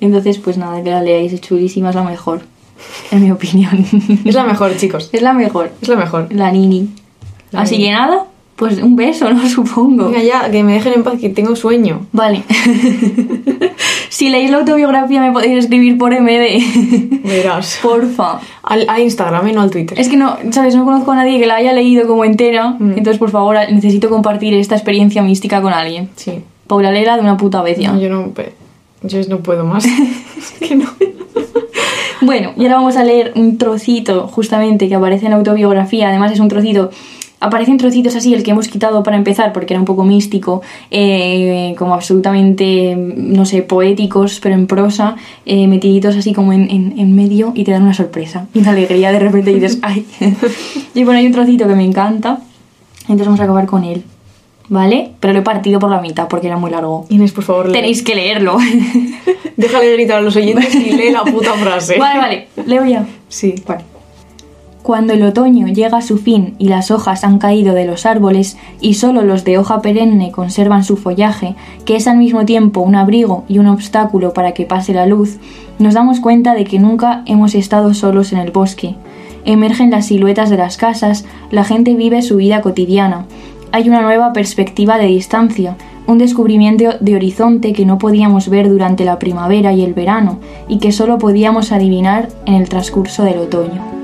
[0.00, 2.42] Entonces, pues nada, que la leáis, es chulísima, es la mejor,
[3.10, 3.84] en mi opinión.
[4.24, 5.10] Es la mejor, chicos.
[5.12, 6.28] es la mejor, Es la mejor.
[6.32, 6.88] la Nini.
[7.50, 7.86] La Así Nini.
[7.88, 8.24] que nada,
[8.60, 9.48] pues un beso, ¿no?
[9.48, 10.10] Supongo.
[10.10, 12.06] Venga ya, que me dejen en paz, que tengo sueño.
[12.12, 12.42] Vale.
[14.10, 17.22] si leéis la autobiografía me podéis escribir por MD.
[17.24, 17.78] Verás.
[17.82, 18.38] Porfa.
[18.62, 19.52] Al, a Instagram, ¿eh?
[19.54, 19.98] no al Twitter.
[19.98, 20.74] Es que no, ¿sabes?
[20.74, 22.76] No conozco a nadie que la haya leído como entera.
[22.78, 22.98] Mm.
[22.98, 26.10] Entonces, por favor, necesito compartir esta experiencia mística con alguien.
[26.16, 26.42] Sí.
[26.66, 27.92] Paula Lela de una puta vez ya.
[27.92, 28.30] No, yo no...
[29.04, 29.86] Yo no puedo más.
[29.86, 30.84] es que no.
[32.20, 36.10] Bueno, y ahora vamos a leer un trocito justamente que aparece en la autobiografía.
[36.10, 36.90] Además, es un trocito.
[37.42, 40.60] Aparecen trocitos así, el que hemos quitado para empezar, porque era un poco místico,
[40.90, 45.16] eh, como absolutamente, no sé, poéticos, pero en prosa,
[45.46, 49.10] eh, metiditos así como en, en- en medio y te dan una sorpresa, una alegría
[49.10, 50.04] de repente y dices, ¡ay!
[50.94, 52.40] y bueno, hay un trocito que me encanta,
[53.02, 54.04] entonces vamos a acabar con él,
[54.68, 55.12] ¿vale?
[55.20, 57.06] Pero lo he partido por la mitad porque era muy largo.
[57.08, 57.72] Inés, por favor, lee.
[57.72, 58.58] Tenéis que leerlo.
[59.56, 61.98] Déjale de gritar a los oyentes y lee la puta frase.
[61.98, 63.06] vale, vale, leo ya.
[63.28, 63.54] Sí.
[63.66, 63.84] Vale.
[64.82, 68.56] Cuando el otoño llega a su fin y las hojas han caído de los árboles
[68.80, 71.54] y solo los de hoja perenne conservan su follaje,
[71.84, 75.38] que es al mismo tiempo un abrigo y un obstáculo para que pase la luz,
[75.78, 78.94] nos damos cuenta de que nunca hemos estado solos en el bosque.
[79.44, 83.26] Emergen las siluetas de las casas, la gente vive su vida cotidiana.
[83.72, 85.76] Hay una nueva perspectiva de distancia,
[86.06, 90.78] un descubrimiento de horizonte que no podíamos ver durante la primavera y el verano y
[90.78, 93.99] que solo podíamos adivinar en el transcurso del otoño.